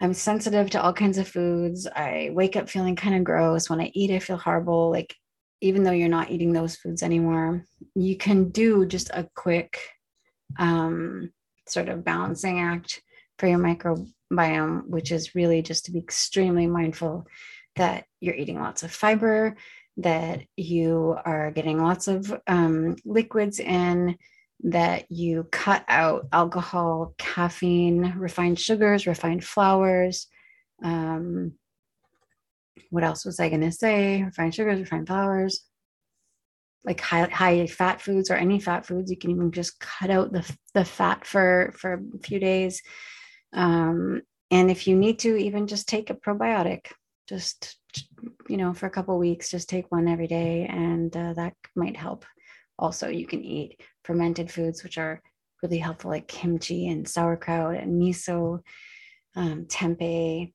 I'm 0.00 0.14
sensitive 0.14 0.70
to 0.70 0.82
all 0.82 0.92
kinds 0.92 1.18
of 1.18 1.28
foods. 1.28 1.86
I 1.86 2.30
wake 2.32 2.56
up 2.56 2.68
feeling 2.68 2.96
kind 2.96 3.14
of 3.14 3.24
gross. 3.24 3.68
When 3.68 3.80
I 3.80 3.90
eat, 3.94 4.10
I 4.10 4.18
feel 4.18 4.36
horrible. 4.36 4.90
Like, 4.90 5.14
even 5.60 5.84
though 5.84 5.92
you're 5.92 6.08
not 6.08 6.30
eating 6.30 6.52
those 6.52 6.76
foods 6.76 7.02
anymore, 7.02 7.64
you 7.94 8.16
can 8.16 8.50
do 8.50 8.86
just 8.86 9.10
a 9.10 9.28
quick 9.34 9.78
um, 10.58 11.32
sort 11.66 11.88
of 11.88 12.04
balancing 12.04 12.60
act 12.60 13.02
for 13.38 13.46
your 13.46 13.58
microbiome, 13.58 14.86
which 14.86 15.12
is 15.12 15.34
really 15.34 15.62
just 15.62 15.86
to 15.86 15.92
be 15.92 15.98
extremely 15.98 16.66
mindful 16.66 17.26
that 17.76 18.06
you're 18.20 18.34
eating 18.34 18.58
lots 18.58 18.82
of 18.82 18.90
fiber, 18.90 19.56
that 19.98 20.42
you 20.56 21.16
are 21.24 21.50
getting 21.50 21.82
lots 21.82 22.08
of 22.08 22.34
um, 22.46 22.96
liquids 23.04 23.60
in, 23.60 24.16
that 24.64 25.10
you 25.10 25.46
cut 25.52 25.84
out 25.88 26.26
alcohol, 26.32 27.14
caffeine, 27.18 28.14
refined 28.16 28.58
sugars, 28.58 29.06
refined 29.06 29.44
flours. 29.44 30.28
Um, 30.82 31.52
what 32.90 33.04
else 33.04 33.24
was 33.24 33.38
I 33.38 33.48
going 33.48 33.62
to 33.62 33.72
say? 33.72 34.22
Refined 34.22 34.54
sugars, 34.54 34.80
refined 34.80 35.08
flours, 35.08 35.64
like 36.84 37.00
high, 37.00 37.28
high 37.28 37.66
fat 37.66 38.00
foods 38.00 38.30
or 38.30 38.34
any 38.34 38.60
fat 38.60 38.86
foods. 38.86 39.10
You 39.10 39.18
can 39.18 39.30
even 39.30 39.52
just 39.52 39.78
cut 39.78 40.10
out 40.10 40.32
the, 40.32 40.50
the 40.72 40.84
fat 40.84 41.26
for, 41.26 41.74
for 41.76 41.94
a 41.94 42.18
few 42.22 42.38
days. 42.38 42.82
Um, 43.56 44.22
and 44.52 44.70
if 44.70 44.86
you 44.86 44.96
need 44.96 45.18
to, 45.20 45.36
even 45.36 45.66
just 45.66 45.88
take 45.88 46.10
a 46.10 46.14
probiotic 46.14 46.86
just 47.28 47.76
you 48.48 48.56
know 48.56 48.72
for 48.72 48.86
a 48.86 48.90
couple 48.90 49.18
weeks 49.18 49.50
just 49.50 49.68
take 49.68 49.90
one 49.90 50.06
every 50.08 50.26
day 50.26 50.66
and 50.66 51.16
uh, 51.16 51.32
that 51.34 51.54
might 51.74 51.96
help. 51.96 52.24
Also 52.78 53.08
you 53.08 53.26
can 53.26 53.42
eat 53.42 53.80
fermented 54.04 54.50
foods 54.50 54.82
which 54.82 54.98
are 54.98 55.20
really 55.62 55.78
helpful 55.78 56.10
like 56.10 56.28
kimchi 56.28 56.88
and 56.88 57.08
sauerkraut 57.08 57.76
and 57.76 58.00
miso 58.00 58.60
um, 59.34 59.64
tempeh. 59.64 60.52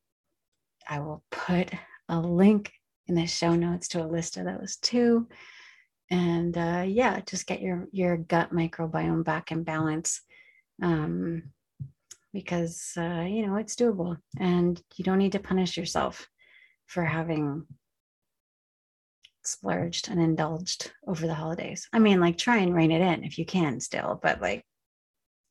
I 0.89 0.99
will 0.99 1.23
put 1.31 1.71
a 2.09 2.19
link 2.19 2.71
in 3.07 3.15
the 3.15 3.27
show 3.27 3.55
notes 3.55 3.89
to 3.89 4.03
a 4.03 4.07
list 4.07 4.37
of 4.37 4.45
those 4.45 4.77
too. 4.77 5.27
And 6.09 6.57
uh, 6.57 6.85
yeah 6.87 7.19
just 7.21 7.47
get 7.47 7.61
your 7.61 7.87
your 7.91 8.17
gut 8.17 8.53
microbiome 8.53 9.23
back 9.23 9.51
in 9.51 9.63
balance. 9.63 10.21
Um, 10.81 11.51
because 12.33 12.93
uh, 12.97 13.25
you 13.27 13.45
know 13.45 13.55
it's 13.57 13.75
doable 13.75 14.17
and 14.39 14.81
you 14.95 15.03
don't 15.03 15.17
need 15.17 15.33
to 15.33 15.39
punish 15.39 15.77
yourself 15.77 16.27
for 16.87 17.03
having 17.03 17.65
splurged 19.43 20.09
and 20.09 20.19
indulged 20.19 20.91
over 21.07 21.27
the 21.27 21.33
holidays. 21.33 21.87
I 21.93 21.99
mean, 21.99 22.19
like, 22.19 22.37
try 22.37 22.57
and 22.57 22.75
rein 22.75 22.91
it 22.91 23.01
in 23.01 23.23
if 23.23 23.37
you 23.37 23.45
can 23.45 23.79
still, 23.79 24.19
but 24.21 24.41
like, 24.41 24.65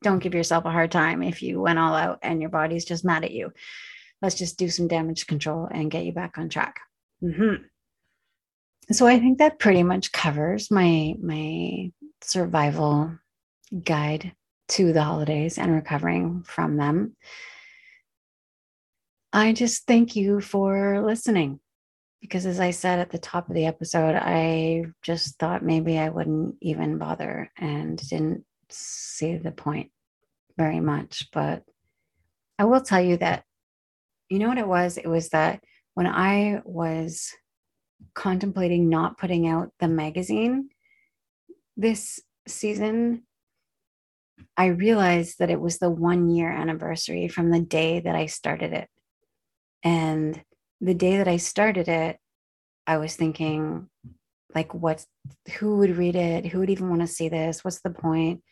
don't 0.03 0.23
give 0.23 0.35
yourself 0.35 0.65
a 0.65 0.71
hard 0.71 0.91
time 0.91 1.23
if 1.23 1.43
you 1.43 1.61
went 1.61 1.79
all 1.79 1.95
out 1.95 2.21
and 2.23 2.41
your 2.41 2.51
body's 2.51 2.85
just 2.85 3.05
mad 3.05 3.25
at 3.25 3.33
you. 3.33 3.53
Let's 4.23 4.35
just 4.35 4.59
do 4.59 4.69
some 4.69 4.89
damage 4.89 5.27
control 5.27 5.69
and 5.71 5.91
get 5.91 6.05
you 6.05 6.13
back 6.13 6.39
on 6.39 6.49
track. 6.49 6.81
Mm-hmm. 7.23 7.65
So 8.93 9.07
I 9.07 9.19
think 9.19 9.39
that 9.39 9.59
pretty 9.59 9.83
much 9.83 10.13
covers 10.13 10.71
my 10.71 11.15
my 11.23 11.93
survival 12.23 13.19
guide 13.85 14.33
to 14.71 14.93
the 14.93 15.03
holidays 15.03 15.59
and 15.59 15.73
recovering 15.73 16.43
from 16.43 16.77
them. 16.77 17.17
I 19.33 19.53
just 19.53 19.87
thank 19.87 20.17
you 20.17 20.41
for 20.41 21.05
listening. 21.05 21.61
Because 22.21 22.45
as 22.45 22.61
I 22.61 22.71
said 22.71 22.99
at 22.99 23.11
the 23.11 23.19
top 23.19 23.49
of 23.49 23.55
the 23.55 23.65
episode, 23.65 24.15
I 24.15 24.85
just 25.03 25.39
thought 25.39 25.65
maybe 25.65 25.99
I 25.99 26.11
wouldn't 26.11 26.57
even 26.61 26.99
bother 26.99 27.51
and 27.57 27.97
didn't 27.97 28.45
see 28.69 29.37
the 29.39 29.53
point 29.53 29.91
very 30.59 30.81
much. 30.81 31.29
But 31.33 31.65
I 32.59 32.67
will 32.67 32.83
tell 32.83 33.01
you 33.01 33.17
that, 33.17 33.45
you 34.29 34.39
know 34.39 34.49
what 34.49 34.59
it 34.59 34.69
was? 34.69 34.99
It 34.99 35.07
was 35.07 35.31
that 35.31 35.65
when 35.95 36.07
I 36.07 36.61
was 36.65 37.33
contemplating 38.15 38.89
not 38.89 39.17
putting 39.17 39.49
out 39.49 39.73
the 39.81 39.89
magazine 39.89 40.69
this 41.77 42.21
season, 42.47 43.23
I 44.57 44.67
realized 44.67 45.39
that 45.39 45.51
it 45.51 45.61
was 45.61 45.79
the 45.79 45.91
one 45.91 46.31
year 46.31 46.51
anniversary 46.51 47.29
from 47.29 47.51
the 47.51 47.61
day 47.61 48.01
that 48.01 48.15
I 48.15 48.27
started 48.27 48.73
it. 48.73 48.89
And 49.83 50.41
the 50.81 50.95
day 50.95 51.19
that 51.19 51.29
I 51.29 51.39
started 51.39 51.89
it, 51.89 52.19
I 52.87 52.99
was 52.99 53.17
thinking, 53.17 53.89
like, 54.55 54.75
what, 54.75 55.05
who 55.59 55.79
would 55.79 55.97
read 55.97 56.17
it? 56.17 56.47
Who 56.47 56.61
would 56.61 56.71
even 56.71 56.89
want 56.89 57.03
to 57.03 57.07
see 57.07 57.29
this? 57.29 57.65
What's 57.65 57.81
the 57.81 57.91
point? 57.91 58.43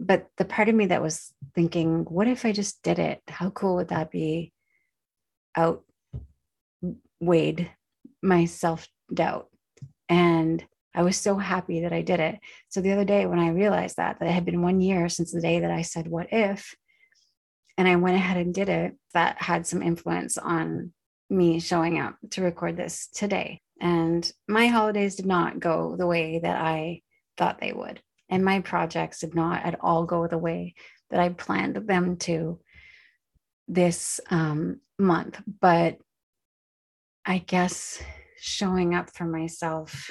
But 0.00 0.26
the 0.36 0.44
part 0.44 0.68
of 0.68 0.74
me 0.74 0.86
that 0.86 1.02
was 1.02 1.32
thinking, 1.54 2.04
what 2.04 2.26
if 2.26 2.44
I 2.44 2.52
just 2.52 2.82
did 2.82 2.98
it? 2.98 3.22
How 3.28 3.50
cool 3.50 3.76
would 3.76 3.88
that 3.88 4.10
be? 4.10 4.52
Outweighed 5.56 5.84
my 8.22 8.44
self 8.46 8.88
doubt. 9.12 9.48
And 10.08 10.64
I 10.94 11.02
was 11.02 11.16
so 11.16 11.36
happy 11.36 11.82
that 11.82 11.92
I 11.92 12.02
did 12.02 12.20
it. 12.20 12.38
So 12.68 12.80
the 12.80 12.92
other 12.92 13.04
day 13.04 13.26
when 13.26 13.38
I 13.38 13.50
realized 13.50 13.96
that 13.96 14.18
that 14.20 14.28
it 14.28 14.32
had 14.32 14.44
been 14.44 14.62
one 14.62 14.80
year 14.80 15.08
since 15.08 15.32
the 15.32 15.40
day 15.40 15.60
that 15.60 15.70
I 15.70 15.82
said 15.82 16.08
what 16.08 16.28
if 16.32 16.74
and 17.76 17.88
I 17.88 17.96
went 17.96 18.16
ahead 18.16 18.36
and 18.36 18.54
did 18.54 18.68
it, 18.68 18.94
that 19.14 19.42
had 19.42 19.66
some 19.66 19.82
influence 19.82 20.38
on 20.38 20.92
me 21.28 21.58
showing 21.60 21.98
up 21.98 22.16
to 22.30 22.42
record 22.42 22.76
this 22.76 23.08
today. 23.08 23.60
And 23.80 24.30
my 24.46 24.68
holidays 24.68 25.16
did 25.16 25.26
not 25.26 25.58
go 25.58 25.96
the 25.96 26.06
way 26.06 26.38
that 26.38 26.60
I 26.60 27.02
thought 27.36 27.60
they 27.60 27.72
would. 27.72 28.00
And 28.28 28.44
my 28.44 28.60
projects 28.60 29.20
did 29.20 29.34
not 29.34 29.64
at 29.64 29.78
all 29.80 30.04
go 30.04 30.26
the 30.26 30.38
way 30.38 30.74
that 31.10 31.20
I 31.20 31.30
planned 31.30 31.76
them 31.76 32.16
to 32.18 32.60
this 33.66 34.20
um, 34.30 34.80
month. 34.98 35.40
But 35.60 35.98
I 37.26 37.38
guess 37.38 38.00
showing 38.38 38.94
up 38.94 39.10
for 39.14 39.24
myself 39.24 40.10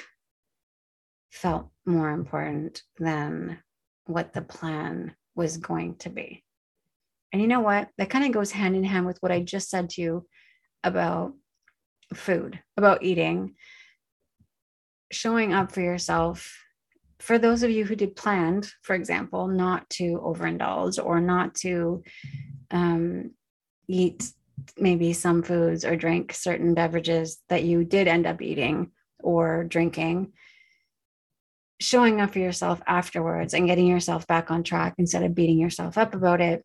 felt 1.34 1.68
more 1.84 2.10
important 2.10 2.82
than 2.98 3.58
what 4.06 4.32
the 4.32 4.42
plan 4.42 5.14
was 5.34 5.56
going 5.56 5.96
to 5.96 6.08
be. 6.08 6.44
And 7.32 7.42
you 7.42 7.48
know 7.48 7.60
what? 7.60 7.88
That 7.98 8.08
kind 8.10 8.24
of 8.24 8.32
goes 8.32 8.52
hand 8.52 8.76
in 8.76 8.84
hand 8.84 9.04
with 9.04 9.18
what 9.20 9.32
I 9.32 9.40
just 9.40 9.68
said 9.68 9.90
to 9.90 10.00
you 10.00 10.26
about 10.84 11.34
food, 12.14 12.60
about 12.76 13.02
eating, 13.02 13.56
showing 15.10 15.52
up 15.52 15.72
for 15.72 15.80
yourself. 15.80 16.56
For 17.18 17.38
those 17.38 17.64
of 17.64 17.70
you 17.70 17.84
who 17.84 17.96
did 17.96 18.14
planned, 18.14 18.70
for 18.82 18.94
example, 18.94 19.48
not 19.48 19.90
to 19.90 20.20
overindulge 20.24 21.04
or 21.04 21.20
not 21.20 21.56
to 21.56 22.04
um, 22.70 23.32
eat 23.88 24.30
maybe 24.78 25.12
some 25.12 25.42
foods 25.42 25.84
or 25.84 25.96
drink 25.96 26.32
certain 26.32 26.74
beverages 26.74 27.38
that 27.48 27.64
you 27.64 27.82
did 27.82 28.06
end 28.06 28.26
up 28.26 28.40
eating 28.40 28.92
or 29.18 29.64
drinking, 29.64 30.32
showing 31.84 32.20
up 32.20 32.32
for 32.32 32.38
yourself 32.38 32.80
afterwards 32.86 33.54
and 33.54 33.66
getting 33.66 33.86
yourself 33.86 34.26
back 34.26 34.50
on 34.50 34.62
track 34.62 34.94
instead 34.98 35.22
of 35.22 35.34
beating 35.34 35.58
yourself 35.58 35.98
up 35.98 36.14
about 36.14 36.40
it 36.40 36.64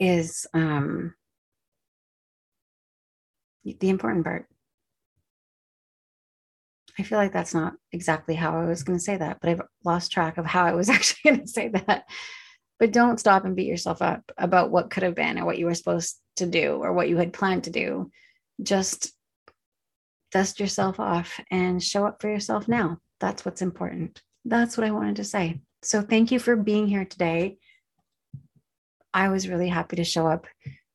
is 0.00 0.46
um, 0.54 1.14
the 3.64 3.88
important 3.88 4.24
part. 4.24 4.46
I 6.98 7.04
feel 7.04 7.18
like 7.18 7.32
that's 7.32 7.54
not 7.54 7.74
exactly 7.92 8.34
how 8.34 8.60
I 8.60 8.64
was 8.64 8.82
going 8.82 8.98
to 8.98 9.04
say 9.04 9.16
that, 9.16 9.38
but 9.40 9.50
I've 9.50 9.62
lost 9.84 10.10
track 10.10 10.36
of 10.36 10.46
how 10.46 10.64
I 10.64 10.74
was 10.74 10.88
actually 10.90 11.30
going 11.30 11.40
to 11.42 11.48
say 11.48 11.68
that. 11.68 12.04
But 12.78 12.92
don't 12.92 13.20
stop 13.20 13.44
and 13.44 13.56
beat 13.56 13.66
yourself 13.66 14.02
up 14.02 14.30
about 14.36 14.70
what 14.70 14.90
could 14.90 15.02
have 15.02 15.14
been 15.14 15.38
or 15.38 15.44
what 15.44 15.58
you 15.58 15.66
were 15.66 15.74
supposed 15.74 16.16
to 16.36 16.46
do 16.46 16.80
or 16.82 16.92
what 16.92 17.08
you 17.08 17.16
had 17.16 17.32
planned 17.32 17.64
to 17.64 17.70
do. 17.70 18.10
Just 18.62 19.12
dust 20.32 20.60
yourself 20.60 21.00
off 21.00 21.40
and 21.50 21.82
show 21.82 22.06
up 22.06 22.20
for 22.20 22.28
yourself 22.28 22.68
now. 22.68 22.98
That's 23.20 23.44
what's 23.44 23.62
important. 23.62 24.22
That's 24.44 24.76
what 24.76 24.86
I 24.86 24.90
wanted 24.90 25.16
to 25.16 25.24
say. 25.24 25.60
So 25.82 26.02
thank 26.02 26.30
you 26.30 26.38
for 26.38 26.56
being 26.56 26.86
here 26.86 27.04
today. 27.04 27.58
I 29.12 29.28
was 29.28 29.48
really 29.48 29.68
happy 29.68 29.96
to 29.96 30.04
show 30.04 30.26
up 30.26 30.46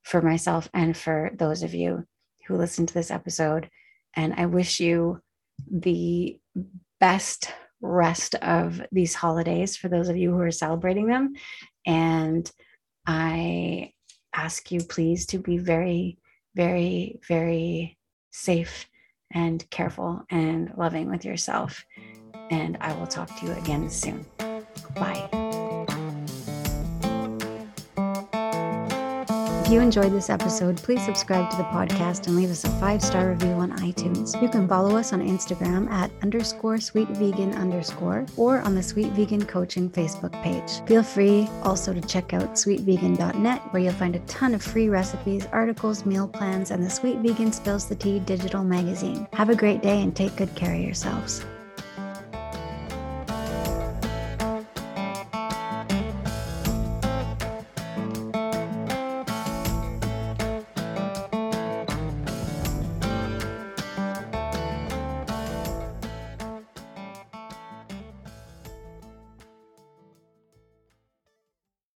for 0.04 0.22
myself 0.22 0.70
and 0.74 0.96
for 0.96 1.32
those 1.38 1.64
of 1.64 1.74
you 1.74 2.06
who 2.48 2.58
listened 2.58 2.90
to 2.90 2.94
this 2.94 3.12
episode. 3.12 3.70
And 4.16 4.34
I 4.36 4.46
wish 4.46 4.80
you 4.80 5.22
the 5.72 6.38
best 7.00 7.52
rest 7.82 8.36
of 8.36 8.82
these 8.92 9.14
holidays 9.14 9.76
for 9.76 9.90
those 9.90 10.10
of 10.10 10.18
you 10.18 10.32
who 10.32 10.40
are 10.40 10.52
celebrating 10.52 11.08
them. 11.08 11.34
And 11.86 12.50
I 13.06 13.92
ask 14.34 14.72
you, 14.72 14.80
please, 14.82 15.26
to 15.28 15.38
be 15.38 15.58
very, 15.58 16.18
very, 16.56 17.20
very 17.28 17.98
safe 18.32 18.88
and 19.34 19.70
careful 19.70 20.26
and 20.30 20.74
loving 20.78 21.10
with 21.10 21.26
yourself. 21.26 21.86
And 22.52 22.78
I 22.82 22.94
will 22.94 23.08
talk 23.08 23.36
to 23.40 23.46
you 23.46 23.54
again 23.54 23.90
soon. 23.90 24.26
Bye. 24.96 25.43
If 29.64 29.72
you 29.72 29.80
enjoyed 29.80 30.12
this 30.12 30.30
episode, 30.30 30.76
please 30.76 31.02
subscribe 31.06 31.50
to 31.50 31.56
the 31.56 31.64
podcast 31.64 32.28
and 32.28 32.36
leave 32.36 32.52
us 32.52 32.66
a 32.66 32.70
five 32.82 33.02
star 33.02 33.30
review 33.30 33.54
on 33.54 33.72
iTunes. 33.78 34.40
You 34.42 34.50
can 34.50 34.68
follow 34.68 34.98
us 34.98 35.14
on 35.14 35.26
Instagram 35.26 35.90
at 35.90 36.12
underscore 36.22 36.82
sweet 36.82 37.08
vegan 37.08 37.54
underscore 37.54 38.26
or 38.36 38.60
on 38.60 38.76
the 38.76 38.84
Sweet 38.84 39.14
Vegan 39.14 39.46
Coaching 39.46 39.90
Facebook 39.90 40.34
page. 40.44 40.86
Feel 40.86 41.02
free 41.02 41.48
also 41.64 41.94
to 41.94 42.02
check 42.02 42.34
out 42.34 42.56
sweetvegan.net 42.56 43.62
where 43.72 43.82
you'll 43.82 43.94
find 43.94 44.18
a 44.18 44.26
ton 44.28 44.54
of 44.54 44.62
free 44.62 44.90
recipes, 44.90 45.48
articles, 45.54 46.06
meal 46.06 46.28
plans, 46.28 46.70
and 46.70 46.84
the 46.84 46.90
Sweet 46.90 47.20
Vegan 47.20 47.54
Spills 47.54 47.88
the 47.88 47.96
Tea 47.96 48.20
digital 48.20 48.66
magazine. 48.66 49.26
Have 49.32 49.50
a 49.50 49.56
great 49.56 49.82
day 49.82 50.02
and 50.02 50.14
take 50.14 50.36
good 50.36 50.54
care 50.56 50.76
of 50.76 50.82
yourselves. 50.82 51.46